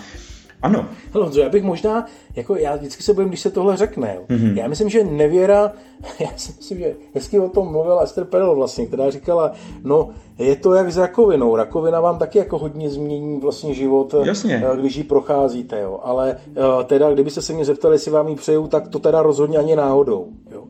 ano. 0.62 0.86
Hele, 1.13 1.26
Honzo, 1.26 1.41
já 1.41 1.50
bych 1.50 1.63
možná, 1.63 2.06
jako 2.36 2.56
já 2.56 2.76
vždycky 2.76 3.04
se 3.04 3.13
bojím, 3.13 3.30
když 3.30 3.39
se 3.39 3.52
tohle 3.52 3.78
řekne. 3.78 4.15
Jo. 4.15 4.21
Mm-hmm. 4.28 4.58
Já 4.58 4.67
myslím, 4.67 4.89
že 4.89 5.04
nevěra, 5.04 5.71
já 6.19 6.30
si 6.36 6.54
myslím, 6.58 6.80
že 6.80 6.95
hezky 7.13 7.39
o 7.39 7.50
tom 7.50 7.71
mluvila 7.71 8.02
Esther 8.02 8.26
Perel 8.26 8.56
vlastně, 8.56 8.86
která 8.86 9.10
říkala, 9.10 9.52
no 9.84 10.10
je 10.38 10.56
to 10.56 10.74
jak 10.74 10.91
s 10.91 10.97
rakovinou. 10.97 11.56
Rakovina 11.56 12.00
vám 12.00 12.19
taky 12.19 12.38
jako 12.38 12.58
hodně 12.58 12.89
změní 12.89 13.39
vlastně 13.39 13.74
život, 13.74 14.15
Jasně. 14.24 14.63
Eh, 14.74 14.78
když 14.78 14.95
ji 14.95 15.04
procházíte, 15.04 15.82
jo. 15.82 16.00
Ale 16.04 16.38
eh, 16.56 16.84
teda, 16.84 17.13
kdybyste 17.13 17.41
se 17.41 17.54
mě 17.54 17.65
zeptali, 17.65 17.95
jestli 17.95 18.12
vám 18.12 18.28
ji 18.28 18.36
přeju, 18.36 18.67
tak 18.67 18.88
to 18.88 19.00
teda 19.00 19.21
rozhodně 19.21 19.58
ani 19.58 19.76
náhodou, 19.76 20.28
jo. 20.52 20.63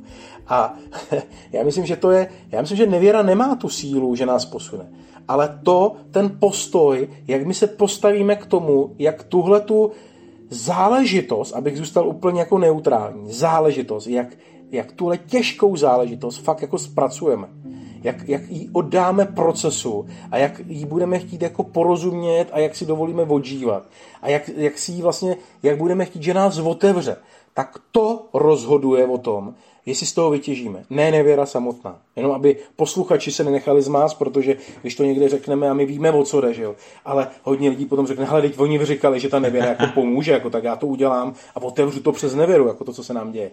A 0.48 0.74
já 1.52 1.64
myslím, 1.64 1.86
že 1.86 1.96
to 1.96 2.12
je, 2.12 2.28
já 2.52 2.62
myslím, 2.62 2.78
že 2.78 2.86
nevěra 2.86 3.22
nemá 3.22 3.56
tu 3.56 3.70
sílu, 3.70 4.16
že 4.16 4.26
nás 4.26 4.46
posune 4.46 4.88
ale 5.28 5.60
to, 5.64 5.96
ten 6.12 6.38
postoj, 6.40 7.08
jak 7.28 7.46
my 7.48 7.54
se 7.54 7.68
postavíme 7.68 8.36
k 8.36 8.46
tomu, 8.46 8.96
jak 9.00 9.24
tuhle 9.24 9.62
tu 9.62 9.92
záležitost, 10.50 11.54
abych 11.54 11.78
zůstal 11.78 12.08
úplně 12.08 12.40
jako 12.40 12.58
neutrální, 12.58 13.32
záležitost, 13.32 14.08
jak, 14.08 14.28
jak 14.72 14.92
tuhle 14.92 15.18
těžkou 15.18 15.76
záležitost 15.76 16.38
fakt 16.38 16.62
jako 16.62 16.78
zpracujeme. 16.78 17.48
Jak, 18.04 18.30
jak 18.30 18.42
ji 18.50 18.70
oddáme 18.74 19.26
procesu 19.26 20.06
a 20.32 20.38
jak 20.38 20.62
ji 20.68 20.86
budeme 20.86 21.20
chtít 21.20 21.42
jako 21.42 21.64
porozumět 21.64 22.48
a 22.52 22.60
jak 22.60 22.76
si 22.76 22.86
dovolíme 22.86 23.24
odžívat. 23.24 23.84
A 24.22 24.30
jak, 24.30 24.50
jak 24.50 24.78
si 24.78 24.92
ji 24.92 25.02
vlastně, 25.02 25.38
jak 25.64 25.78
budeme 25.78 26.06
chtít, 26.06 26.24
že 26.24 26.34
nás 26.34 26.58
otevře. 26.58 27.18
Tak 27.54 27.78
to 27.92 28.26
rozhoduje 28.34 29.06
o 29.06 29.18
tom, 29.18 29.54
jestli 29.86 30.06
z 30.06 30.14
toho 30.14 30.30
vytěžíme. 30.30 30.84
Ne 30.90 31.12
nevěra 31.12 31.46
samotná. 31.46 32.02
Jenom 32.16 32.32
aby 32.32 32.58
posluchači 32.76 33.32
se 33.32 33.44
nenechali 33.44 33.82
zmást, 33.82 34.18
protože 34.18 34.56
když 34.82 34.96
to 34.96 35.04
někde 35.04 35.30
řekneme 35.30 35.70
a 35.70 35.74
my 35.74 35.86
víme, 35.86 36.12
o 36.12 36.24
co 36.24 36.42
jde, 36.42 36.54
že 36.54 36.64
jo. 36.64 36.76
Ale 37.06 37.28
hodně 37.44 37.70
lidí 37.70 37.86
potom 37.86 38.08
řekne, 38.08 38.26
hele, 38.26 38.42
teď 38.42 38.60
oni 38.60 38.78
vyříkali, 38.78 39.20
že 39.20 39.30
ta 39.30 39.40
nevěra 39.40 39.68
jako 39.68 39.88
pomůže, 39.94 40.32
jako 40.32 40.50
tak 40.50 40.64
já 40.64 40.76
to 40.76 40.88
udělám 40.88 41.34
a 41.56 41.62
otevřu 41.62 42.00
to 42.00 42.12
přes 42.12 42.36
nevěru, 42.36 42.68
jako 42.68 42.84
to, 42.84 42.94
co 42.94 43.04
se 43.04 43.14
nám 43.14 43.32
děje. 43.32 43.52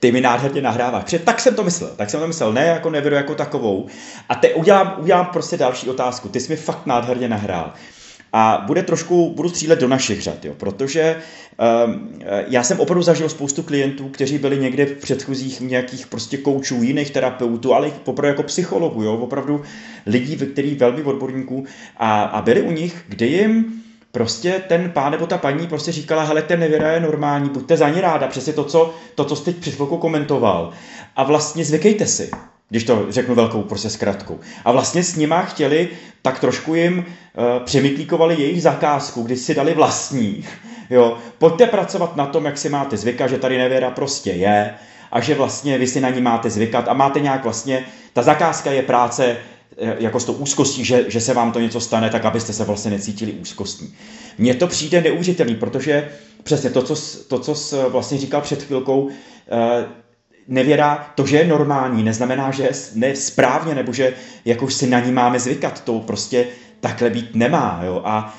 Ty 0.00 0.12
mi 0.12 0.20
nádherně 0.20 0.62
nahráváš. 0.62 1.04
Protože 1.04 1.18
tak 1.18 1.40
jsem 1.40 1.54
to 1.54 1.64
myslel. 1.64 1.90
Tak 1.96 2.10
jsem 2.10 2.20
to 2.20 2.26
myslel. 2.26 2.52
Ne 2.52 2.66
jako 2.66 2.90
nevěru 2.90 3.16
jako 3.16 3.34
takovou. 3.34 3.86
A 4.28 4.34
teď 4.34 4.56
udělám, 4.56 4.94
udělám 4.98 5.26
prostě 5.26 5.56
další 5.56 5.90
otázku. 5.90 6.28
Ty 6.28 6.40
jsi 6.40 6.52
mi 6.52 6.56
fakt 6.56 6.86
nádherně 6.86 7.28
nahrál. 7.28 7.72
A 8.32 8.64
bude 8.66 8.82
trošku, 8.82 9.32
budu 9.34 9.48
střílet 9.48 9.80
do 9.80 9.88
našich 9.88 10.22
řad, 10.22 10.44
jo, 10.44 10.54
protože 10.56 11.16
um, 11.86 12.20
já 12.48 12.62
jsem 12.62 12.80
opravdu 12.80 13.02
zažil 13.02 13.28
spoustu 13.28 13.62
klientů, 13.62 14.08
kteří 14.08 14.38
byli 14.38 14.58
někde 14.58 14.86
v 14.86 14.94
předchozích 14.94 15.60
nějakých 15.60 16.06
prostě 16.06 16.36
koučů, 16.36 16.82
jiných 16.82 17.10
terapeutů, 17.10 17.74
ale 17.74 17.92
opravdu 18.04 18.28
jako 18.28 18.42
psychologů, 18.42 19.02
jo, 19.02 19.16
opravdu 19.16 19.62
lidí, 20.06 20.36
který 20.36 20.74
velmi 20.74 21.02
odborníků 21.02 21.64
a, 21.96 22.22
a 22.22 22.42
byli 22.42 22.62
u 22.62 22.70
nich, 22.70 23.04
kde 23.08 23.26
jim 23.26 23.77
prostě 24.12 24.62
ten 24.68 24.90
pán 24.90 25.12
nebo 25.12 25.26
ta 25.26 25.38
paní 25.38 25.66
prostě 25.66 25.92
říkala, 25.92 26.22
hele, 26.22 26.42
ten 26.42 26.60
nevěra 26.60 26.92
je 26.92 27.00
normální, 27.00 27.50
buďte 27.50 27.76
za 27.76 27.88
ní 27.88 28.00
ráda, 28.00 28.26
přesně 28.26 28.52
to, 28.52 28.64
co, 28.64 28.94
to, 29.14 29.24
co 29.24 29.36
jste 29.36 29.52
před 29.52 29.74
chvilkou 29.74 29.98
komentoval. 29.98 30.70
A 31.16 31.24
vlastně 31.24 31.64
zvykejte 31.64 32.06
si 32.06 32.30
když 32.70 32.84
to 32.84 33.06
řeknu 33.08 33.34
velkou 33.34 33.62
prostě 33.62 33.90
zkratku. 33.90 34.40
A 34.64 34.72
vlastně 34.72 35.04
s 35.04 35.16
nima 35.16 35.42
chtěli, 35.42 35.88
tak 36.22 36.40
trošku 36.40 36.74
jim 36.74 36.98
uh, 36.98 37.04
přemytlíkovali 37.64 38.40
jejich 38.40 38.62
zakázku, 38.62 39.22
kdy 39.22 39.36
si 39.36 39.54
dali 39.54 39.74
vlastní. 39.74 40.44
Jo, 40.90 41.18
pojďte 41.38 41.66
pracovat 41.66 42.16
na 42.16 42.26
tom, 42.26 42.44
jak 42.44 42.58
si 42.58 42.68
máte 42.68 42.96
zvykat, 42.96 43.30
že 43.30 43.38
tady 43.38 43.58
nevěra 43.58 43.90
prostě 43.90 44.30
je 44.30 44.74
a 45.12 45.20
že 45.20 45.34
vlastně 45.34 45.78
vy 45.78 45.86
si 45.86 46.00
na 46.00 46.10
ní 46.10 46.20
máte 46.20 46.50
zvykat 46.50 46.88
a 46.88 46.94
máte 46.94 47.20
nějak 47.20 47.44
vlastně, 47.44 47.84
ta 48.12 48.22
zakázka 48.22 48.70
je 48.70 48.82
práce 48.82 49.26
eh, 49.26 49.36
jako 49.76 50.20
s 50.20 50.24
tou 50.24 50.32
úzkostí, 50.32 50.84
že, 50.84 51.04
že 51.08 51.20
se 51.20 51.34
vám 51.34 51.52
to 51.52 51.60
něco 51.60 51.80
stane, 51.80 52.10
tak 52.10 52.24
abyste 52.24 52.52
se 52.52 52.64
vlastně 52.64 52.90
necítili 52.90 53.32
úzkostní. 53.32 53.94
Mně 54.38 54.54
to 54.54 54.66
přijde 54.66 55.00
neuvěřitelný, 55.00 55.54
protože 55.54 56.08
přesně 56.42 56.70
to, 56.70 56.82
co, 56.82 56.96
to, 57.28 57.38
co 57.38 57.54
jsi 57.54 57.76
vlastně 57.88 58.18
říkal 58.18 58.40
před 58.40 58.62
chvilkou, 58.62 59.02
uh, 59.02 59.10
nevěra, 60.48 61.12
to, 61.14 61.26
že 61.26 61.36
je 61.36 61.46
normální, 61.46 62.02
neznamená, 62.02 62.50
že 62.50 62.62
je 62.62 62.70
nesprávně, 62.94 63.74
nebo 63.74 63.92
že 63.92 64.14
jako 64.44 64.70
si 64.70 64.86
na 64.86 65.00
ní 65.00 65.12
máme 65.12 65.40
zvykat. 65.40 65.84
To 65.84 66.00
prostě 66.00 66.46
takhle 66.80 67.10
být 67.10 67.34
nemá. 67.34 67.80
Jo? 67.84 68.02
A 68.04 68.34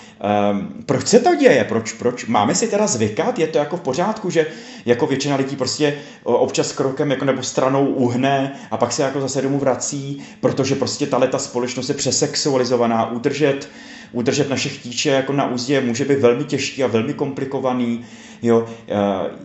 um, 0.52 0.84
proč 0.86 1.08
se 1.08 1.20
to 1.20 1.36
děje? 1.36 1.64
Proč, 1.64 1.94
proč 1.94 2.26
máme 2.26 2.56
si 2.56 2.68
teda 2.68 2.88
zvykat? 2.88 3.40
Je 3.40 3.48
to 3.48 3.58
jako 3.58 3.78
v 3.78 3.82
pořádku, 3.82 4.30
že 4.30 4.48
jako 4.86 5.08
většina 5.08 5.36
lidí 5.36 5.56
prostě 5.56 5.94
občas 6.24 6.72
krokem 6.72 7.12
jako 7.12 7.26
nebo 7.26 7.44
stranou 7.44 7.86
uhne 7.86 8.60
a 8.72 8.78
pak 8.78 8.92
se 8.92 9.04
jako 9.04 9.22
zase 9.22 9.42
domů 9.42 9.60
vrací, 9.60 10.24
protože 10.42 10.76
prostě 10.76 11.08
ta 11.08 11.18
leta 11.18 11.40
společnost 11.40 11.90
je 11.90 11.96
přesexualizovaná, 11.96 13.12
udržet 13.12 13.70
udržet 14.12 14.50
naše 14.50 14.70
chtíče 14.70 15.10
jako 15.10 15.34
na 15.34 15.50
úzdě 15.50 15.82
může 15.82 16.06
být 16.06 16.20
velmi 16.20 16.44
těžký 16.44 16.84
a 16.84 16.88
velmi 16.88 17.14
komplikovaný. 17.14 18.06
Jo, 18.42 18.66
eh, 18.88 18.96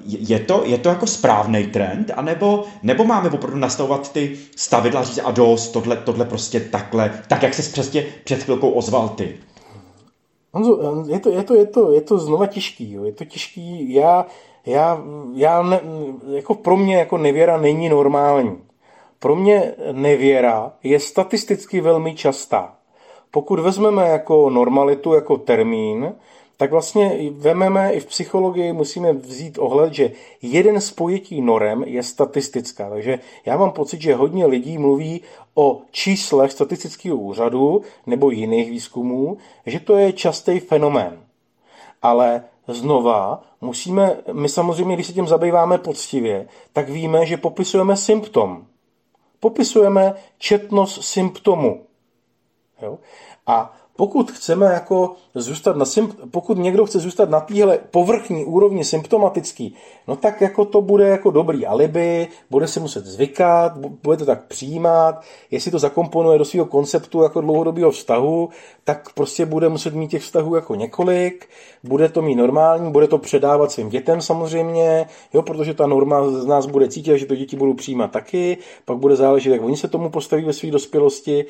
je, 0.06 0.38
to, 0.38 0.62
je 0.64 0.78
to 0.78 0.88
jako 0.88 1.06
správný 1.06 1.66
trend, 1.66 2.10
anebo, 2.16 2.64
nebo 2.82 3.04
máme 3.04 3.30
opravdu 3.30 3.58
nastavovat 3.58 4.12
ty 4.12 4.36
stavidla 4.56 5.02
říct 5.02 5.20
a 5.24 5.30
dost, 5.30 5.68
tohle, 5.68 5.96
tohle 5.96 6.24
prostě 6.24 6.60
takhle, 6.60 7.22
tak 7.28 7.42
jak 7.42 7.54
se 7.54 7.72
přesně 7.72 8.06
před 8.24 8.42
chvilkou 8.42 8.70
ozval 8.70 9.08
ty? 9.08 9.36
Honzo, 10.52 11.04
je 11.08 11.20
to, 11.20 11.30
je 11.30 11.42
to, 11.42 11.54
je 11.54 11.66
to, 11.66 11.92
je 11.92 12.00
to 12.00 12.18
znova 12.18 12.46
těžký, 12.46 12.92
jo. 12.92 13.04
je 13.04 13.12
to 13.12 13.24
těžký, 13.24 13.94
já, 13.94 14.26
já, 14.66 15.02
já 15.34 15.62
ne, 15.62 15.80
jako 16.30 16.54
pro 16.54 16.76
mě 16.76 16.96
jako 16.96 17.18
nevěra 17.18 17.56
není 17.56 17.88
normální. 17.88 18.58
Pro 19.18 19.36
mě 19.36 19.74
nevěra 19.92 20.72
je 20.82 21.00
statisticky 21.00 21.80
velmi 21.80 22.14
častá. 22.14 22.74
Pokud 23.30 23.60
vezmeme 23.60 24.08
jako 24.08 24.50
normalitu, 24.50 25.14
jako 25.14 25.36
termín, 25.36 26.14
tak 26.56 26.70
vlastně 26.70 27.18
vememe 27.30 27.92
i 27.92 28.00
v 28.00 28.06
psychologii, 28.06 28.72
musíme 28.72 29.12
vzít 29.12 29.58
ohled, 29.58 29.94
že 29.94 30.12
jeden 30.42 30.80
z 30.80 30.90
pojetí 30.90 31.40
norem 31.40 31.84
je 31.84 32.02
statistická. 32.02 32.90
Takže 32.90 33.18
já 33.46 33.56
mám 33.56 33.70
pocit, 33.72 34.02
že 34.02 34.14
hodně 34.14 34.46
lidí 34.46 34.78
mluví 34.78 35.20
o 35.54 35.82
číslech 35.90 36.52
statistického 36.52 37.16
úřadu 37.16 37.82
nebo 38.06 38.30
jiných 38.30 38.70
výzkumů, 38.70 39.38
že 39.66 39.80
to 39.80 39.96
je 39.96 40.12
častý 40.12 40.60
fenomén. 40.60 41.20
Ale 42.02 42.44
znova 42.68 43.42
musíme, 43.60 44.16
my 44.32 44.48
samozřejmě, 44.48 44.94
když 44.94 45.06
se 45.06 45.12
tím 45.12 45.28
zabýváme 45.28 45.78
poctivě, 45.78 46.48
tak 46.72 46.88
víme, 46.88 47.26
že 47.26 47.36
popisujeme 47.36 47.96
symptom. 47.96 48.66
Popisujeme 49.40 50.14
četnost 50.38 51.04
symptomu. 51.04 51.86
Jo? 52.82 52.98
A 53.46 53.76
pokud 53.96 54.30
chceme 54.30 54.66
jako 54.66 55.12
zůstat 55.34 55.76
na 55.76 55.84
pokud 56.30 56.58
někdo 56.58 56.86
chce 56.86 56.98
zůstat 56.98 57.30
na 57.30 57.40
téhle 57.40 57.78
povrchní 57.90 58.44
úrovni 58.44 58.84
symptomatický, 58.84 59.74
no 60.08 60.16
tak 60.16 60.40
jako 60.40 60.64
to 60.64 60.82
bude 60.82 61.08
jako 61.08 61.30
dobrý 61.30 61.66
alibi, 61.66 62.28
bude 62.50 62.66
se 62.66 62.80
muset 62.80 63.06
zvykat, 63.06 63.76
bude 63.76 64.16
to 64.16 64.26
tak 64.26 64.46
přijímat, 64.46 65.22
jestli 65.50 65.70
to 65.70 65.78
zakomponuje 65.78 66.38
do 66.38 66.44
svého 66.44 66.66
konceptu 66.66 67.22
jako 67.22 67.40
dlouhodobého 67.40 67.90
vztahu, 67.90 68.48
tak 68.84 69.12
prostě 69.12 69.46
bude 69.46 69.68
muset 69.68 69.94
mít 69.94 70.08
těch 70.08 70.22
vztahů 70.22 70.54
jako 70.54 70.74
několik, 70.74 71.48
bude 71.84 72.08
to 72.08 72.22
mít 72.22 72.34
normální, 72.34 72.92
bude 72.92 73.08
to 73.08 73.18
předávat 73.18 73.72
svým 73.72 73.88
dětem 73.88 74.20
samozřejmě, 74.20 75.06
jo, 75.34 75.42
protože 75.42 75.74
ta 75.74 75.86
norma 75.86 76.28
z 76.28 76.46
nás 76.46 76.66
bude 76.66 76.88
cítit, 76.88 77.18
že 77.18 77.26
to 77.26 77.34
děti 77.34 77.56
budou 77.56 77.74
přijímat 77.74 78.10
taky, 78.10 78.58
pak 78.84 78.96
bude 78.96 79.16
záležet, 79.16 79.50
jak 79.50 79.62
oni 79.62 79.76
se 79.76 79.88
tomu 79.88 80.10
postaví 80.10 80.44
ve 80.44 80.52
své 80.52 80.70
dospělosti. 80.70 81.46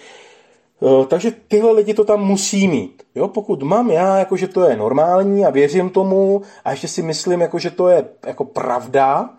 Eh, 0.84 1.06
takže 1.06 1.30
tyhle 1.48 1.72
lidi 1.72 1.94
to 1.94 2.04
tam 2.04 2.24
musí 2.24 2.68
mít. 2.68 3.02
Jo, 3.14 3.28
pokud 3.28 3.62
mám 3.62 3.90
já, 3.90 4.18
jako 4.18 4.36
že 4.36 4.48
to 4.48 4.64
je 4.64 4.76
normální 4.76 5.46
a 5.46 5.50
věřím 5.50 5.90
tomu 5.90 6.42
a 6.64 6.70
ještě 6.70 6.88
si 6.88 7.02
myslím, 7.02 7.40
jako 7.40 7.58
že 7.58 7.70
to 7.70 7.88
je 7.88 8.04
jako 8.26 8.44
pravda, 8.44 9.30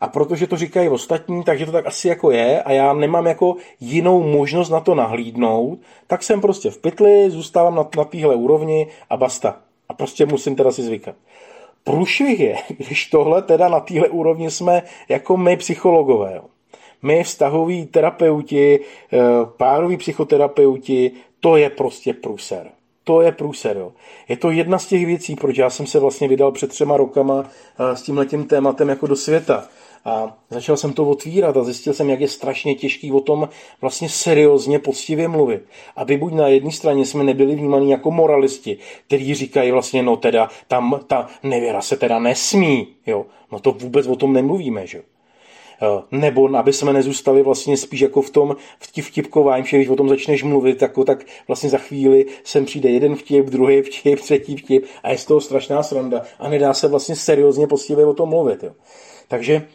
a 0.00 0.08
protože 0.08 0.46
to 0.46 0.56
říkají 0.56 0.88
ostatní, 0.88 1.44
takže 1.44 1.66
to 1.66 1.72
tak 1.72 1.86
asi 1.86 2.08
jako 2.08 2.30
je 2.30 2.62
a 2.62 2.72
já 2.72 2.92
nemám 2.92 3.26
jako 3.26 3.56
jinou 3.80 4.22
možnost 4.22 4.70
na 4.70 4.80
to 4.80 4.94
nahlídnout, 4.94 5.78
tak 6.06 6.22
jsem 6.22 6.40
prostě 6.40 6.70
v 6.70 6.78
pytli, 6.78 7.30
zůstávám 7.30 7.74
na, 7.74 7.88
na 7.96 8.04
téhle 8.04 8.34
úrovni 8.34 8.86
a 9.10 9.16
basta. 9.16 9.56
A 9.88 9.94
prostě 9.94 10.26
musím 10.26 10.56
teda 10.56 10.72
si 10.72 10.82
zvykat. 10.82 11.14
Průšvih 11.84 12.40
je, 12.40 12.56
když 12.78 13.06
tohle 13.06 13.42
teda 13.42 13.68
na 13.68 13.80
téhle 13.80 14.08
úrovni 14.08 14.50
jsme 14.50 14.82
jako 15.08 15.36
my 15.36 15.56
psychologové. 15.56 16.32
Jo 16.36 16.42
my 17.02 17.24
vztahoví 17.24 17.86
terapeuti, 17.86 18.80
eh, 18.80 19.18
pároví 19.56 19.96
psychoterapeuti, 19.96 21.12
to 21.40 21.56
je 21.56 21.70
prostě 21.70 22.14
průser. 22.14 22.70
To 23.04 23.20
je 23.20 23.32
průser. 23.32 23.76
Jo. 23.76 23.92
Je 24.28 24.36
to 24.36 24.50
jedna 24.50 24.78
z 24.78 24.86
těch 24.86 25.06
věcí, 25.06 25.34
proč 25.34 25.58
já 25.58 25.70
jsem 25.70 25.86
se 25.86 25.98
vlastně 25.98 26.28
vydal 26.28 26.52
před 26.52 26.70
třema 26.70 26.96
rokama 26.96 27.44
eh, 27.44 27.96
s 27.96 28.02
tímhletím 28.02 28.44
tématem 28.44 28.88
jako 28.88 29.06
do 29.06 29.16
světa. 29.16 29.68
A 30.04 30.36
začal 30.50 30.76
jsem 30.76 30.92
to 30.92 31.08
otvírat 31.08 31.56
a 31.56 31.64
zjistil 31.64 31.94
jsem, 31.94 32.10
jak 32.10 32.20
je 32.20 32.28
strašně 32.28 32.74
těžký 32.74 33.12
o 33.12 33.20
tom 33.20 33.48
vlastně 33.80 34.08
seriózně, 34.08 34.78
poctivě 34.78 35.28
mluvit. 35.28 35.62
Aby 35.96 36.16
buď 36.16 36.32
na 36.32 36.48
jedné 36.48 36.72
straně 36.72 37.06
jsme 37.06 37.24
nebyli 37.24 37.54
vnímaní 37.54 37.90
jako 37.90 38.10
moralisti, 38.10 38.78
kteří 39.06 39.34
říkají 39.34 39.72
vlastně, 39.72 40.02
no 40.02 40.16
teda, 40.16 40.48
tam 40.68 41.00
ta 41.06 41.26
nevěra 41.42 41.80
se 41.82 41.96
teda 41.96 42.18
nesmí, 42.18 42.88
jo. 43.06 43.26
No 43.52 43.58
to 43.58 43.72
vůbec 43.72 44.06
o 44.06 44.16
tom 44.16 44.32
nemluvíme, 44.32 44.86
že 44.86 44.98
jo. 44.98 45.04
Eh, 45.82 46.02
nebo 46.10 46.56
aby 46.56 46.72
jsme 46.72 46.92
nezůstali 46.92 47.42
vlastně 47.42 47.76
spíš 47.76 48.00
jako 48.00 48.22
v 48.22 48.30
tom 48.30 48.56
vtip 48.80 49.04
vtipkování, 49.04 49.64
že 49.66 49.76
když 49.76 49.88
o 49.88 49.96
tom 49.96 50.08
začneš 50.08 50.42
mluvit, 50.42 50.82
jako, 50.82 51.04
tak 51.04 51.24
vlastně 51.48 51.70
za 51.70 51.78
chvíli 51.78 52.26
sem 52.44 52.64
přijde 52.64 52.90
jeden 52.90 53.16
vtip, 53.16 53.46
druhý 53.46 53.82
vtip, 53.82 54.20
třetí 54.20 54.56
vtip 54.56 54.86
a 55.02 55.10
je 55.10 55.18
z 55.18 55.24
toho 55.24 55.40
strašná 55.40 55.82
sranda 55.82 56.22
a 56.38 56.48
nedá 56.48 56.74
se 56.74 56.88
vlastně 56.88 57.16
seriózně 57.16 57.66
poctivě 57.66 58.06
o 58.06 58.14
tom 58.14 58.28
mluvit. 58.28 58.62
Jo. 58.62 58.72
Takže 59.28 59.66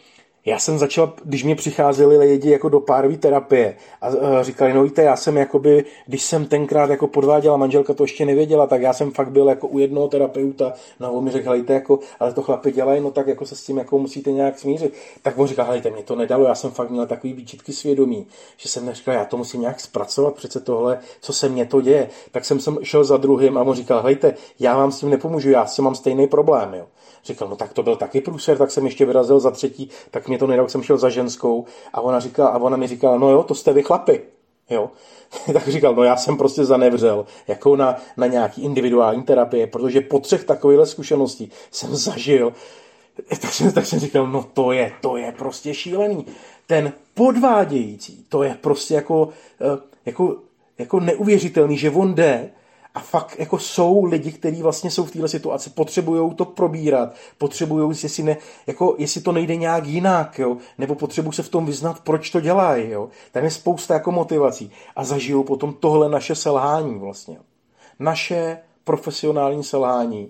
já 0.46 0.58
jsem 0.58 0.78
začal, 0.78 1.12
když 1.24 1.44
mě 1.44 1.56
přicházeli 1.56 2.16
lidi 2.16 2.50
jako 2.50 2.68
do 2.68 2.80
párové 2.80 3.16
terapie 3.16 3.76
a 4.00 4.42
říkali, 4.42 4.72
no 4.72 4.82
víte, 4.82 5.02
já 5.02 5.16
jsem 5.16 5.36
jakoby, 5.36 5.84
když 6.06 6.22
jsem 6.22 6.46
tenkrát 6.46 6.90
jako 6.90 7.06
podváděla, 7.06 7.56
manželka 7.56 7.94
to 7.94 8.04
ještě 8.04 8.26
nevěděla, 8.26 8.66
tak 8.66 8.82
já 8.82 8.92
jsem 8.92 9.10
fakt 9.10 9.30
byl 9.30 9.48
jako 9.48 9.68
u 9.68 9.78
jednoho 9.78 10.08
terapeuta, 10.08 10.72
no 11.00 11.12
on 11.12 11.24
mi 11.24 11.30
řekl, 11.30 11.50
hejte, 11.50 11.72
jako, 11.72 11.98
ale 12.20 12.32
to 12.32 12.42
chlapi 12.42 12.72
dělají, 12.72 13.00
no 13.00 13.10
tak 13.10 13.26
jako 13.26 13.46
se 13.46 13.56
s 13.56 13.64
tím 13.64 13.78
jako 13.78 13.98
musíte 13.98 14.32
nějak 14.32 14.58
smířit. 14.58 14.94
Tak 15.22 15.38
on 15.38 15.46
říkal, 15.46 15.66
hejte, 15.66 15.90
mě 15.90 16.02
to 16.02 16.16
nedalo, 16.16 16.44
já 16.44 16.54
jsem 16.54 16.70
fakt 16.70 16.90
měl 16.90 17.06
takový 17.06 17.32
výčitky 17.32 17.72
svědomí, 17.72 18.26
že 18.56 18.68
jsem 18.68 18.86
neříkal, 18.86 19.14
já 19.14 19.24
to 19.24 19.36
musím 19.36 19.60
nějak 19.60 19.80
zpracovat, 19.80 20.34
přece 20.34 20.60
tohle, 20.60 20.98
co 21.20 21.32
se 21.32 21.48
mně 21.48 21.66
to 21.66 21.80
děje. 21.80 22.08
Tak 22.30 22.44
jsem, 22.44 22.60
jsem 22.60 22.78
šel 22.82 23.04
za 23.04 23.16
druhým 23.16 23.58
a 23.58 23.62
on 23.62 23.74
říkal, 23.74 24.02
hejte, 24.02 24.34
já 24.60 24.76
vám 24.76 24.92
s 24.92 25.00
tím 25.00 25.10
nepomůžu, 25.10 25.50
já 25.50 25.66
si 25.66 25.82
mám 25.82 25.94
stejný 25.94 26.26
problém, 26.26 26.74
jo. 26.74 26.86
Říkal, 27.24 27.48
no 27.48 27.56
tak 27.56 27.72
to 27.72 27.82
byl 27.82 27.96
taky 27.96 28.20
průser, 28.20 28.58
tak 28.58 28.70
jsem 28.70 28.84
ještě 28.84 29.06
vyrazil 29.06 29.40
za 29.40 29.50
třetí, 29.50 29.90
tak 30.10 30.28
mě 30.28 30.35
to 30.38 30.46
nedal, 30.46 30.68
jsem 30.68 30.82
šel 30.82 30.98
za 30.98 31.08
ženskou 31.08 31.64
a 31.92 32.00
ona, 32.00 32.20
říkala, 32.20 32.48
a 32.48 32.58
ona 32.58 32.76
mi 32.76 32.86
říkala, 32.86 33.18
no 33.18 33.30
jo, 33.30 33.42
to 33.42 33.54
jste 33.54 33.72
vy 33.72 33.82
chlapi. 33.82 34.22
Jo. 34.70 34.90
tak 35.52 35.68
říkal, 35.68 35.94
no 35.94 36.02
já 36.02 36.16
jsem 36.16 36.36
prostě 36.36 36.64
zanevřel 36.64 37.26
jako 37.48 37.76
na, 37.76 37.96
na 38.16 38.26
nějaký 38.26 38.62
individuální 38.62 39.22
terapie, 39.22 39.66
protože 39.66 40.00
po 40.00 40.18
třech 40.18 40.44
takovýchhle 40.44 40.86
zkušeností 40.86 41.50
jsem 41.70 41.96
zažil, 41.96 42.52
tak 43.40 43.52
jsem, 43.52 43.72
tak 43.72 43.86
jsem 43.86 43.98
říkal, 43.98 44.26
no 44.26 44.46
to 44.54 44.72
je, 44.72 44.92
to 45.00 45.16
je 45.16 45.32
prostě 45.32 45.74
šílený. 45.74 46.26
Ten 46.66 46.92
podvádějící, 47.14 48.24
to 48.28 48.42
je 48.42 48.58
prostě 48.60 48.94
jako, 48.94 49.28
eh, 49.60 49.78
jako, 50.06 50.36
jako 50.78 51.00
neuvěřitelný, 51.00 51.78
že 51.78 51.90
on 51.90 52.14
jde 52.14 52.50
a 52.96 53.00
fakt 53.00 53.36
jako 53.38 53.58
jsou 53.58 54.04
lidi, 54.04 54.32
kteří 54.32 54.62
vlastně 54.62 54.90
jsou 54.90 55.04
v 55.04 55.10
této 55.10 55.28
situaci, 55.28 55.70
potřebují 55.70 56.34
to 56.34 56.44
probírat, 56.44 57.14
potřebují, 57.38 57.96
jestli, 58.02 58.22
ne, 58.22 58.36
jako, 58.66 58.94
jestli 58.98 59.20
to 59.20 59.32
nejde 59.32 59.56
nějak 59.56 59.86
jinak, 59.86 60.38
jo, 60.38 60.56
nebo 60.78 60.94
potřebují 60.94 61.32
se 61.32 61.42
v 61.42 61.48
tom 61.48 61.66
vyznat, 61.66 62.00
proč 62.00 62.30
to 62.30 62.40
dělají. 62.40 62.90
Jo. 62.90 63.08
Tam 63.32 63.44
je 63.44 63.50
spousta 63.50 63.94
jako 63.94 64.12
motivací. 64.12 64.70
A 64.96 65.04
zažijou 65.04 65.42
potom 65.42 65.74
tohle 65.80 66.08
naše 66.08 66.34
selhání 66.34 66.98
vlastně. 66.98 67.38
Naše 67.98 68.58
profesionální 68.84 69.64
selhání. 69.64 70.28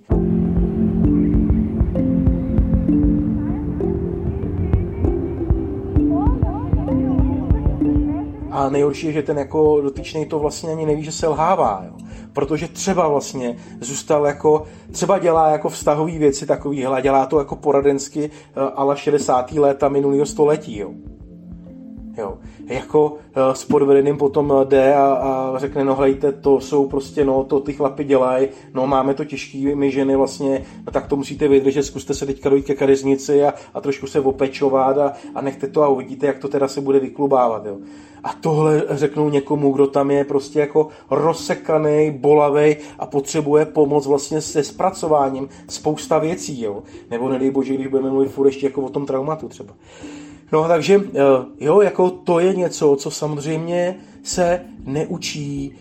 A 8.50 8.68
nejhorší 8.68 9.06
je, 9.06 9.12
že 9.12 9.22
ten 9.22 9.38
jako 9.38 9.80
dotyčný 9.80 10.26
to 10.26 10.38
vlastně 10.38 10.70
ani 10.70 10.86
neví, 10.86 11.04
že 11.04 11.12
selhává. 11.12 11.84
Jo 11.86 12.05
protože 12.36 12.68
třeba 12.68 13.08
vlastně 13.08 13.56
zůstal 13.80 14.26
jako, 14.26 14.62
třeba 14.92 15.18
dělá 15.18 15.50
jako 15.50 15.68
vztahové 15.68 16.18
věci 16.18 16.46
takovýhle, 16.46 17.02
dělá 17.02 17.26
to 17.26 17.38
jako 17.38 17.56
poradensky 17.56 18.30
eh, 18.30 18.60
ale 18.74 18.96
60. 18.96 19.52
léta 19.52 19.88
minulého 19.88 20.26
století, 20.26 20.78
jo. 20.78 20.90
Jo. 22.18 22.38
Jako 22.66 23.06
uh, 23.10 23.16
s 23.52 23.64
podvedeným 23.64 24.16
potom 24.16 24.52
eh, 24.60 24.64
jde 24.64 24.94
a, 24.94 25.04
a 25.04 25.58
řekne, 25.58 25.84
no 25.84 25.94
hlejte, 25.94 26.32
to 26.32 26.60
jsou 26.60 26.88
prostě, 26.88 27.24
no 27.24 27.44
to 27.44 27.60
ty 27.60 27.72
chlapy 27.72 28.04
dělají, 28.04 28.48
no 28.74 28.86
máme 28.86 29.14
to 29.14 29.24
těžký, 29.24 29.74
my 29.74 29.90
ženy 29.90 30.16
vlastně, 30.16 30.64
no 30.86 30.92
tak 30.92 31.06
to 31.06 31.16
musíte 31.16 31.48
vydržet, 31.48 31.82
zkuste 31.82 32.14
se 32.14 32.26
teďka 32.26 32.48
dojít 32.48 32.66
ke 32.66 32.74
kariznici 32.74 33.44
a, 33.44 33.54
a 33.74 33.80
trošku 33.80 34.06
se 34.06 34.20
opečovat 34.20 34.98
a, 34.98 35.12
a 35.34 35.40
nechte 35.40 35.66
to 35.66 35.82
a 35.82 35.88
uvidíte, 35.88 36.26
jak 36.26 36.38
to 36.38 36.48
teda 36.48 36.68
se 36.68 36.80
bude 36.80 37.00
vyklubávat, 37.00 37.66
jo. 37.66 37.76
A 38.24 38.32
tohle 38.32 38.84
řeknou 38.90 39.28
někomu, 39.28 39.72
kdo 39.72 39.86
tam 39.86 40.10
je 40.10 40.24
prostě 40.24 40.60
jako 40.60 40.88
rozsekaný, 41.10 42.10
bolavý 42.10 42.76
a 42.98 43.06
potřebuje 43.06 43.64
pomoc 43.64 44.06
vlastně 44.06 44.40
se 44.40 44.64
zpracováním 44.64 45.48
spousta 45.68 46.18
věcí, 46.18 46.62
jo. 46.62 46.82
Nebo 47.10 47.28
nedej 47.28 47.50
bože, 47.50 47.74
když 47.74 47.86
budeme 47.86 48.10
mluvit 48.10 48.28
furt 48.28 48.46
ještě 48.46 48.66
jako 48.66 48.82
o 48.82 48.88
tom 48.88 49.06
traumatu 49.06 49.48
třeba. 49.48 49.74
No 50.52 50.68
takže 50.68 51.00
jo, 51.60 51.80
jako 51.80 52.10
to 52.10 52.38
je 52.38 52.54
něco, 52.54 52.96
co 52.96 53.10
samozřejmě 53.10 53.96
se 54.22 54.60
neučí, 54.84 55.74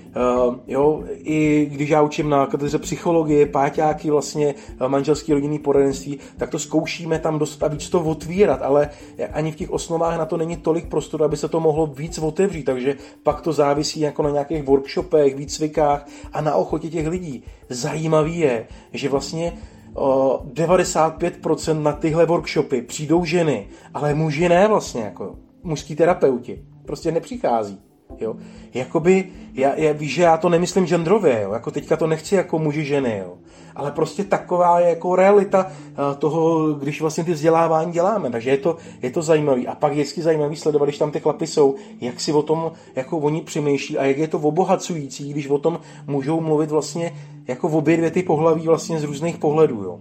uh, 0.48 0.56
jo, 0.68 1.04
i 1.14 1.70
když 1.72 1.90
já 1.90 2.02
učím 2.02 2.30
na 2.30 2.46
katedře 2.46 2.80
psychologie, 2.80 3.46
páťáky 3.46 4.12
vlastně, 4.12 4.56
uh, 4.82 4.88
manželský 4.88 5.34
rodinný 5.34 5.60
poradenství, 5.60 6.20
tak 6.38 6.50
to 6.50 6.60
zkoušíme 6.60 7.20
tam 7.20 7.40
dostat 7.40 7.66
a 7.66 7.70
víc 7.70 7.90
to 7.90 8.02
otvírat, 8.02 8.62
ale 8.62 8.90
ani 9.34 9.52
v 9.52 9.56
těch 9.56 9.72
osnovách 9.72 10.18
na 10.18 10.26
to 10.26 10.38
není 10.38 10.58
tolik 10.58 10.90
prostoru, 10.90 11.24
aby 11.24 11.38
se 11.38 11.48
to 11.48 11.60
mohlo 11.60 11.88
víc 11.88 12.18
otevřít, 12.18 12.64
takže 12.64 12.98
pak 13.24 13.42
to 13.42 13.54
závisí 13.54 14.00
jako 14.00 14.24
na 14.24 14.30
nějakých 14.30 14.64
workshopech, 14.64 15.36
výcvikách 15.36 16.08
a 16.34 16.42
na 16.42 16.56
ochotě 16.56 16.90
těch 16.90 17.08
lidí. 17.08 17.44
Zajímavý 17.70 18.40
je, 18.40 18.68
že 18.94 19.10
vlastně 19.10 19.54
95% 19.96 21.82
na 21.82 21.92
tyhle 21.92 22.26
workshopy 22.26 22.82
přijdou 22.82 23.26
ženy, 23.26 23.68
ale 23.94 24.14
muži 24.14 24.50
ne 24.50 24.68
vlastně, 24.68 25.02
jako 25.02 25.36
mužský 25.64 25.96
terapeuti. 25.96 26.66
Prostě 26.86 27.12
nepřichází. 27.12 27.85
Jo? 28.20 28.36
Jakoby, 28.74 29.30
já, 29.54 29.76
já, 29.76 29.94
víš, 29.94 30.14
že 30.14 30.22
já 30.22 30.38
to 30.38 30.50
nemyslím 30.50 30.88
genderově, 30.88 31.42
jo? 31.44 31.54
jako 31.54 31.72
teďka 31.72 31.98
to 31.98 32.08
nechci 32.08 32.36
jako 32.36 32.60
muži 32.60 32.86
ženy, 32.86 33.18
jo? 33.18 33.34
ale 33.76 33.92
prostě 33.92 34.24
taková 34.24 34.80
je 34.80 34.90
jako 34.90 35.16
realita 35.16 35.72
eh, 35.72 36.16
toho, 36.16 36.74
když 36.74 37.02
vlastně 37.02 37.24
ty 37.24 37.34
vzdělávání 37.34 37.92
děláme, 37.92 38.30
takže 38.30 38.50
je 38.50 38.58
to, 38.58 38.78
je 39.02 39.12
to 39.12 39.22
zajímavý. 39.22 39.68
A 39.68 39.76
pak 39.76 39.92
je 39.92 40.04
vždycky 40.04 40.22
zajímavý 40.22 40.56
sledovat, 40.56 40.86
když 40.86 40.98
tam 40.98 41.12
ty 41.12 41.20
chlapy 41.20 41.48
jsou, 41.48 41.76
jak 42.02 42.22
si 42.22 42.34
o 42.34 42.42
tom 42.42 42.72
jako 42.96 43.18
oni 43.18 43.42
přemýšlí 43.42 43.98
a 43.98 44.06
jak 44.06 44.18
je 44.18 44.28
to 44.28 44.40
obohacující, 44.40 45.32
když 45.32 45.48
o 45.48 45.58
tom 45.58 45.80
můžou 46.08 46.42
mluvit 46.42 46.72
vlastně 46.72 47.16
jako 47.48 47.70
obě 47.70 47.98
dvě 47.98 48.12
ty 48.12 48.24
pohlaví 48.24 48.68
vlastně 48.68 49.00
z 49.00 49.04
různých 49.04 49.38
pohledů. 49.38 49.84
Jo? 49.84 50.00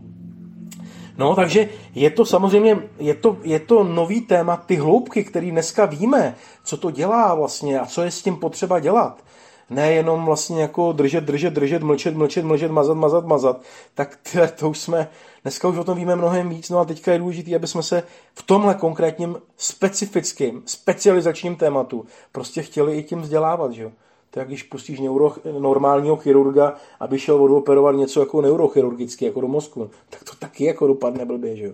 No, 1.19 1.35
takže 1.35 1.69
je 1.95 2.11
to 2.11 2.25
samozřejmě, 2.25 2.79
je 2.99 3.15
to, 3.15 3.37
je 3.43 3.59
to 3.61 3.85
nový 3.85 4.21
téma, 4.21 4.57
ty 4.57 4.77
hloubky, 4.77 5.25
které 5.25 5.51
dneska 5.51 5.87
víme, 5.87 6.35
co 6.65 6.77
to 6.77 6.91
dělá 6.91 7.35
vlastně 7.35 7.81
a 7.81 7.87
co 7.87 8.03
je 8.03 8.11
s 8.11 8.23
tím 8.23 8.37
potřeba 8.37 8.81
dělat. 8.81 9.25
Nejenom 9.71 10.25
vlastně 10.25 10.63
jako 10.63 10.93
držet, 10.93 11.25
držet, 11.25 11.53
držet, 11.53 11.83
mlčet, 11.83 12.17
mlčet, 12.17 12.45
mlčet, 12.45 12.71
mazat, 12.71 12.97
mazat, 12.97 13.27
mazat, 13.27 13.63
tak 13.95 14.19
to, 14.33 14.39
to 14.59 14.71
už 14.71 14.79
jsme, 14.79 15.09
dneska 15.43 15.69
už 15.69 15.79
o 15.79 15.85
tom 15.85 15.97
víme 15.99 16.17
mnohem 16.17 16.49
víc, 16.49 16.71
no 16.71 16.79
a 16.79 16.85
teďka 16.85 17.13
je 17.13 17.19
důležité, 17.19 17.57
aby 17.57 17.67
jsme 17.67 17.83
se 17.83 18.03
v 18.35 18.43
tomhle 18.43 18.75
konkrétním 18.75 19.37
specifickým, 19.57 20.63
specializačním 20.67 21.57
tématu 21.57 22.07
prostě 22.33 22.63
chtěli 22.63 22.97
i 22.97 23.03
tím 23.03 23.21
vzdělávat, 23.21 23.73
že 23.73 23.83
jo 23.83 23.91
to 24.35 24.41
jak 24.41 24.49
když 24.49 24.63
pustíš 24.63 25.01
neuro, 25.01 25.33
normálního 25.61 26.17
chirurga, 26.17 26.75
aby 27.01 27.19
šel 27.19 27.43
odoperovat 27.43 27.97
něco 27.97 28.21
jako 28.21 28.41
neurochirurgicky, 28.43 29.25
jako 29.25 29.41
do 29.41 29.49
mozku, 29.49 29.91
tak 30.11 30.25
to 30.25 30.33
taky 30.39 30.65
jako 30.65 30.87
dopadne 30.87 31.25
blbě, 31.25 31.57
že 31.57 31.65
jo? 31.65 31.73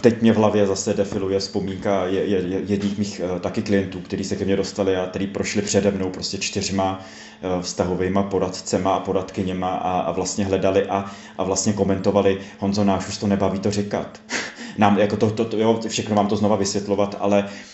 Teď 0.00 0.22
mě 0.22 0.32
v 0.32 0.36
hlavě 0.36 0.66
zase 0.66 0.94
defiluje 0.94 1.38
vzpomínka 1.38 2.06
je, 2.06 2.24
je, 2.24 2.62
jedných 2.66 2.98
mých 2.98 3.20
uh, 3.24 3.38
taky 3.38 3.62
klientů, 3.62 4.00
kteří 4.00 4.24
se 4.24 4.36
ke 4.36 4.44
mně 4.44 4.56
dostali 4.56 4.96
a 4.96 5.06
kteří 5.06 5.26
prošli 5.26 5.62
přede 5.62 5.90
mnou 5.90 6.10
prostě 6.10 6.38
čtyřma 6.38 7.00
uh, 7.00 7.62
vztahovými 7.62 8.20
poradcema 8.30 8.94
a 8.94 9.00
poradkyněma 9.00 9.68
a, 9.68 10.00
a 10.00 10.12
vlastně 10.12 10.44
hledali 10.44 10.86
a, 10.86 11.10
a 11.38 11.44
vlastně 11.44 11.72
komentovali, 11.72 12.40
Honzo, 12.58 12.84
náš 12.84 13.08
už 13.08 13.18
to 13.18 13.26
nebaví 13.26 13.58
to 13.58 13.70
říkat. 13.70 14.20
Nám, 14.78 14.98
jako 14.98 15.16
to, 15.16 15.30
to, 15.30 15.44
to, 15.44 15.56
jo, 15.56 15.80
všechno 15.88 16.16
vám 16.16 16.28
to 16.28 16.36
znova 16.36 16.56
vysvětlovat, 16.56 17.16
ale 17.20 17.42
uh, 17.42 17.73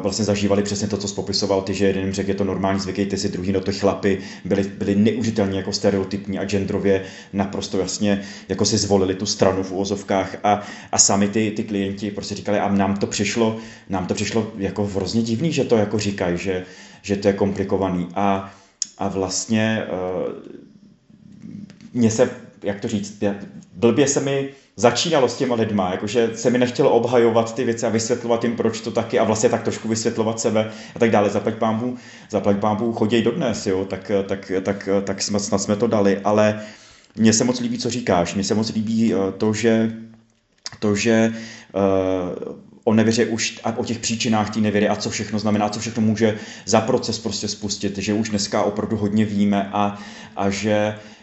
vlastně 0.00 0.24
zažívali 0.24 0.62
přesně 0.62 0.88
to, 0.88 0.96
co 0.96 1.08
spopisoval 1.08 1.62
ty, 1.62 1.74
že 1.74 1.86
jeden 1.86 2.12
řekl, 2.12 2.28
je 2.28 2.34
to 2.34 2.44
normální, 2.44 2.80
zvykejte 2.80 3.16
si, 3.16 3.28
druhý, 3.28 3.52
no 3.52 3.60
to 3.60 3.72
chlapy 3.72 4.18
byli, 4.44 4.62
byli 4.62 4.94
neužitelní 4.94 5.56
jako 5.56 5.72
stereotypní 5.72 6.38
a 6.38 6.44
genderově 6.44 7.04
naprosto 7.32 7.78
jasně 7.78 8.22
jako 8.48 8.64
si 8.64 8.78
zvolili 8.78 9.14
tu 9.14 9.26
stranu 9.26 9.62
v 9.62 9.72
úvozovkách 9.72 10.36
a, 10.44 10.62
a 10.92 10.98
sami 10.98 11.28
ty, 11.28 11.50
ty 11.50 11.64
klienti 11.64 12.10
prostě 12.10 12.34
říkali, 12.34 12.58
a 12.58 12.72
nám 12.72 12.96
to 12.96 13.06
přišlo, 13.06 13.56
nám 13.88 14.06
to 14.06 14.14
přišlo 14.14 14.52
jako 14.58 14.84
hrozně 14.86 15.22
divný, 15.22 15.52
že 15.52 15.64
to 15.64 15.76
jako 15.76 15.98
říkají, 15.98 16.38
že, 16.38 16.64
že 17.02 17.16
to 17.16 17.28
je 17.28 17.34
komplikovaný. 17.34 18.08
A, 18.14 18.54
a 18.98 19.08
vlastně 19.08 19.86
uh, 20.26 20.32
mně 21.94 22.10
se, 22.10 22.30
jak 22.62 22.80
to 22.80 22.88
říct, 22.88 23.22
blbě 23.74 24.08
se 24.08 24.20
mi 24.20 24.48
začínalo 24.78 25.28
s 25.28 25.36
těma 25.36 25.54
lidma, 25.54 25.90
jakože 25.90 26.30
se 26.34 26.50
mi 26.50 26.58
nechtělo 26.58 26.90
obhajovat 26.90 27.54
ty 27.54 27.64
věci 27.64 27.86
a 27.86 27.88
vysvětlovat 27.88 28.44
jim, 28.44 28.56
proč 28.56 28.80
to 28.80 28.90
taky 28.90 29.18
a 29.18 29.24
vlastně 29.24 29.48
tak 29.48 29.62
trošku 29.62 29.88
vysvětlovat 29.88 30.40
sebe 30.40 30.70
a 30.96 30.98
tak 30.98 31.10
dále. 31.10 31.30
Zaplať 31.30 31.54
pámbu, 31.54 31.96
zaplať 32.30 32.56
pámbu 32.56 32.92
chodí 32.92 33.22
dodnes, 33.22 33.66
jo, 33.66 33.84
tak, 33.84 34.10
tak, 34.26 34.52
tak, 34.62 34.88
tak 35.04 35.22
jsme, 35.22 35.40
snad 35.40 35.58
jsme 35.58 35.76
to 35.76 35.86
dali, 35.86 36.20
ale 36.24 36.60
mně 37.16 37.32
se 37.32 37.44
moc 37.44 37.60
líbí, 37.60 37.78
co 37.78 37.90
říkáš, 37.90 38.34
mně 38.34 38.44
se 38.44 38.54
moc 38.54 38.72
líbí 38.72 39.14
eh, 39.14 39.32
to, 39.32 39.52
že 39.52 39.92
to, 40.78 40.94
že 40.94 41.32
uh, 41.74 42.54
o 42.84 42.94
nevěře 42.94 43.26
už 43.26 43.60
a 43.64 43.78
o 43.78 43.84
těch 43.84 43.98
příčinách 43.98 44.50
té 44.50 44.60
nevěry 44.60 44.88
a 44.88 44.96
co 44.96 45.10
všechno 45.10 45.38
znamená, 45.38 45.68
co 45.68 45.80
všechno 45.80 46.02
může 46.02 46.38
za 46.66 46.80
proces 46.80 47.18
prostě 47.18 47.48
spustit, 47.48 47.98
že 47.98 48.14
už 48.14 48.28
dneska 48.28 48.62
opravdu 48.62 48.96
hodně 48.96 49.24
víme 49.24 49.70
a, 49.72 49.98
a 50.36 50.50
že 50.50 50.94
Eh, 50.94 51.17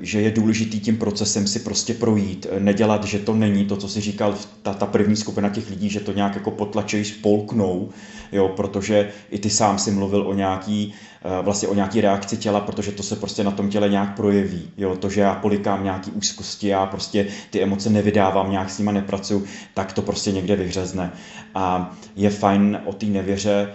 že 0.00 0.20
je 0.20 0.30
důležitý 0.30 0.80
tím 0.80 0.96
procesem 0.96 1.46
si 1.46 1.58
prostě 1.58 1.94
projít, 1.94 2.46
eh, 2.50 2.60
nedělat, 2.60 3.04
že 3.04 3.18
to 3.18 3.34
není 3.34 3.64
to, 3.64 3.76
co 3.76 3.88
si 3.88 4.00
říkal 4.00 4.34
ta, 4.62 4.74
ta 4.74 4.86
první 4.86 5.16
skupina 5.16 5.48
těch 5.48 5.70
lidí, 5.70 5.90
že 5.90 6.00
to 6.00 6.12
nějak 6.12 6.34
jako 6.34 6.50
potlačejí, 6.50 7.04
spolknou, 7.04 7.88
jo, 8.32 8.48
protože 8.48 9.08
i 9.30 9.38
ty 9.38 9.50
sám 9.50 9.78
si 9.78 9.90
mluvil 9.90 10.28
o 10.28 10.34
nějaký, 10.34 10.94
eh, 11.24 11.42
vlastně 11.42 11.68
o 11.68 11.74
nějaký 11.74 12.00
reakci 12.00 12.36
těla, 12.36 12.60
protože 12.60 12.92
to 12.92 13.02
se 13.02 13.16
prostě 13.16 13.44
na 13.44 13.50
tom 13.50 13.68
těle 13.68 13.88
nějak 13.88 14.16
projeví, 14.16 14.70
jo, 14.76 14.96
to, 14.96 15.10
že 15.10 15.20
já 15.20 15.34
polikám 15.34 15.84
nějaký 15.84 16.10
úzkosti, 16.10 16.68
já 16.68 16.86
prostě 16.86 17.26
ty 17.50 17.62
emoce 17.62 17.90
nevydávám, 17.90 18.50
nějak 18.50 18.70
s 18.70 18.78
nima 18.78 18.92
nepracuju, 18.92 19.44
tak 19.74 19.92
to 19.92 20.02
prostě 20.02 20.32
někde 20.32 20.56
vyhřezne. 20.56 21.12
A 21.54 21.96
je 22.16 22.30
fajn 22.30 22.80
o 22.84 22.92
té 22.92 23.06
nevěře 23.06 23.72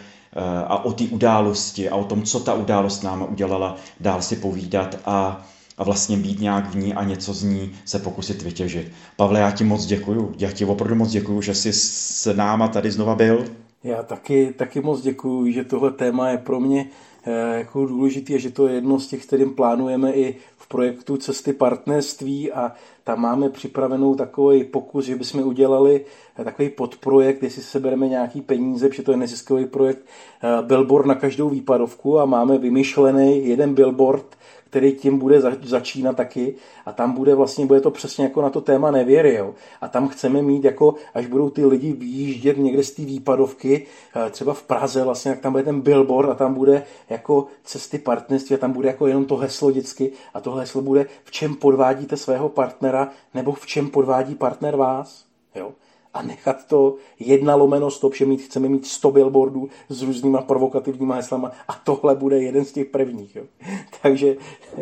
a 0.68 0.86
o 0.86 0.94
té 0.94 1.04
události 1.04 1.90
a 1.90 1.96
o 1.96 2.04
tom, 2.04 2.24
co 2.24 2.40
ta 2.40 2.54
událost 2.54 3.04
nám 3.04 3.28
udělala, 3.30 3.76
dál 4.00 4.22
si 4.22 4.36
povídat 4.36 5.00
a 5.06 5.46
a 5.78 5.84
vlastně 5.84 6.18
být 6.18 6.40
nějak 6.40 6.70
v 6.70 6.76
ní 6.76 6.94
a 6.94 7.04
něco 7.04 7.34
z 7.34 7.44
ní 7.44 7.72
se 7.86 8.00
pokusit 8.00 8.42
vytěžit. 8.42 8.92
Pavle, 9.16 9.40
já 9.40 9.52
ti 9.52 9.64
moc 9.64 9.86
děkuju. 9.86 10.34
Já 10.38 10.52
ti 10.52 10.66
opravdu 10.66 10.96
moc 10.96 11.10
děkuju, 11.10 11.42
že 11.42 11.56
jsi 11.56 11.74
s 11.74 12.34
náma 12.34 12.68
tady 12.68 12.92
znova 12.92 13.16
byl. 13.16 13.46
Já 13.84 14.04
taky, 14.04 14.54
taky 14.58 14.82
moc 14.82 15.02
děkuju, 15.02 15.52
že 15.52 15.64
tohle 15.64 15.92
téma 15.92 16.30
je 16.30 16.38
pro 16.38 16.60
mě 16.60 16.86
eh, 17.24 17.58
jako 17.58 17.86
důležitý 17.86 18.36
a 18.36 18.38
že 18.38 18.52
to 18.52 18.68
je 18.68 18.76
jedno 18.76 19.00
z 19.00 19.08
těch, 19.08 19.26
kterým 19.26 19.54
plánujeme 19.54 20.12
i 20.12 20.36
v 20.58 20.68
projektu 20.68 21.18
Cesty 21.18 21.54
partnerství 21.54 22.52
a 22.52 22.72
tam 23.04 23.22
máme 23.22 23.50
připravenou 23.50 24.16
takový 24.16 24.64
pokus, 24.64 25.06
že 25.06 25.16
bychom 25.16 25.44
udělali 25.44 26.06
eh, 26.40 26.44
takový 26.44 26.70
podprojekt, 26.70 27.44
jestli 27.44 27.62
se 27.62 27.80
bereme 27.80 28.08
nějaký 28.08 28.42
peníze, 28.42 28.90
protože 28.90 29.04
to 29.04 29.12
je 29.12 29.18
neziskový 29.18 29.66
projekt, 29.66 30.06
eh, 30.44 30.62
billboard 30.62 31.06
na 31.06 31.16
každou 31.16 31.50
výpadovku 31.50 32.20
a 32.20 32.26
máme 32.26 32.58
vymyšlený 32.58 33.48
jeden 33.48 33.74
billboard 33.74 34.38
který 34.70 34.94
tím 34.94 35.18
bude 35.20 35.42
začínat 35.64 36.16
taky. 36.16 36.56
A 36.86 36.92
tam 36.92 37.12
bude 37.12 37.36
vlastně, 37.36 37.66
bude 37.66 37.82
to 37.82 37.92
přesně 37.92 38.24
jako 38.24 38.42
na 38.42 38.50
to 38.50 38.62
téma 38.62 38.92
nevěry, 38.92 39.36
jo. 39.36 39.54
A 39.82 39.88
tam 39.88 40.08
chceme 40.08 40.42
mít 40.42 40.64
jako, 40.64 40.96
až 41.14 41.28
budou 41.28 41.50
ty 41.50 41.66
lidi 41.66 41.94
výjíždět 41.94 42.58
někde 42.58 42.84
z 42.84 42.92
té 42.92 43.02
výpadovky, 43.02 43.86
eh, 44.16 44.30
třeba 44.30 44.54
v 44.54 44.64
Praze 44.64 45.04
vlastně, 45.04 45.32
jak 45.32 45.40
tam 45.40 45.52
bude 45.52 45.64
ten 45.64 45.82
billboard 45.82 46.30
a 46.30 46.36
tam 46.36 46.54
bude 46.54 46.84
jako 47.10 47.48
cesty 47.64 47.98
partnerství 47.98 48.56
a 48.56 48.60
tam 48.60 48.72
bude 48.72 48.88
jako 48.88 49.08
jenom 49.08 49.26
to 49.26 49.38
heslo 49.38 49.70
vždycky. 49.70 50.12
A 50.34 50.42
to 50.42 50.52
heslo 50.52 50.82
bude 50.82 51.06
v 51.24 51.32
čem 51.32 51.56
podvádíte 51.56 52.18
svého 52.18 52.50
partnera 52.50 53.10
nebo 53.34 53.52
v 53.52 53.66
čem 53.66 53.90
podvádí 53.90 54.36
partner 54.36 54.76
vás, 54.76 55.26
jo 55.56 55.72
a 56.18 56.22
nechat 56.22 56.68
to 56.68 56.96
jedna 57.20 57.56
lomeno 57.56 57.92
stop, 57.92 58.16
že 58.16 58.26
mít, 58.26 58.42
chceme 58.42 58.70
mít 58.70 58.86
100 58.86 59.12
billboardů 59.12 59.70
s 59.90 60.02
různýma 60.02 60.42
provokativníma 60.42 61.16
heslama 61.16 61.52
a 61.68 61.74
tohle 61.74 62.16
bude 62.16 62.42
jeden 62.42 62.66
z 62.66 62.72
těch 62.72 62.88
prvních. 62.88 63.36
Jo. 63.36 63.44
Takže 64.02 64.36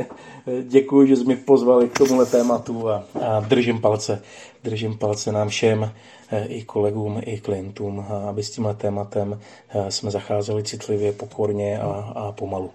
děkuji, 0.63 1.07
že 1.07 1.15
jsi 1.15 1.23
mi 1.23 1.35
pozvali 1.35 1.89
k 1.89 1.97
tomuhle 1.97 2.25
tématu 2.25 2.89
a, 2.89 3.03
a 3.21 3.39
držím 3.39 3.81
palce, 3.81 4.21
držím 4.63 4.97
palce 4.97 5.31
nám 5.31 5.49
všem, 5.49 5.91
eh, 6.31 6.45
i 6.47 6.63
kolegům, 6.63 7.21
i 7.25 7.39
klientům, 7.39 8.05
aby 8.29 8.43
s 8.43 8.51
tímhle 8.51 8.73
tématem 8.73 9.39
eh, 9.69 9.91
jsme 9.91 10.11
zacházeli 10.11 10.63
citlivě, 10.63 11.11
pokorně 11.11 11.79
a, 11.79 12.13
a 12.15 12.31
pomalu. 12.31 12.71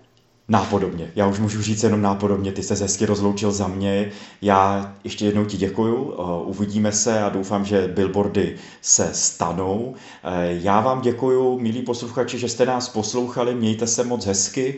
Nápodobně. 0.50 1.12
Já 1.14 1.26
už 1.26 1.38
můžu 1.38 1.62
říct 1.62 1.82
jenom 1.82 2.02
nápodobně. 2.02 2.52
Ty 2.52 2.62
se 2.62 2.74
hezky 2.74 3.06
rozloučil 3.06 3.52
za 3.52 3.68
mě. 3.68 4.10
Já 4.42 4.92
ještě 5.04 5.26
jednou 5.26 5.44
ti 5.44 5.56
děkuju. 5.56 6.12
Eh, 6.12 6.22
uvidíme 6.44 6.92
se 6.92 7.22
a 7.22 7.28
doufám, 7.28 7.64
že 7.64 7.88
billboardy 7.88 8.56
se 8.80 9.10
stanou. 9.12 9.94
Eh, 10.24 10.58
já 10.62 10.80
vám 10.80 11.00
děkuju, 11.00 11.58
milí 11.58 11.82
posluchači, 11.82 12.38
že 12.38 12.48
jste 12.48 12.66
nás 12.66 12.88
poslouchali. 12.88 13.54
Mějte 13.54 13.86
se 13.86 14.04
moc 14.04 14.26
hezky 14.26 14.74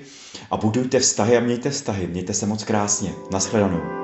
a 0.50 0.56
budujte 0.56 0.98
vztahy 0.98 1.36
a 1.36 1.40
mějte 1.40 1.70
vztahy. 1.70 2.06
Mějte 2.06 2.34
se 2.34 2.46
moc 2.46 2.64
krásně. 2.64 3.12
Naschledanou. 3.32 4.01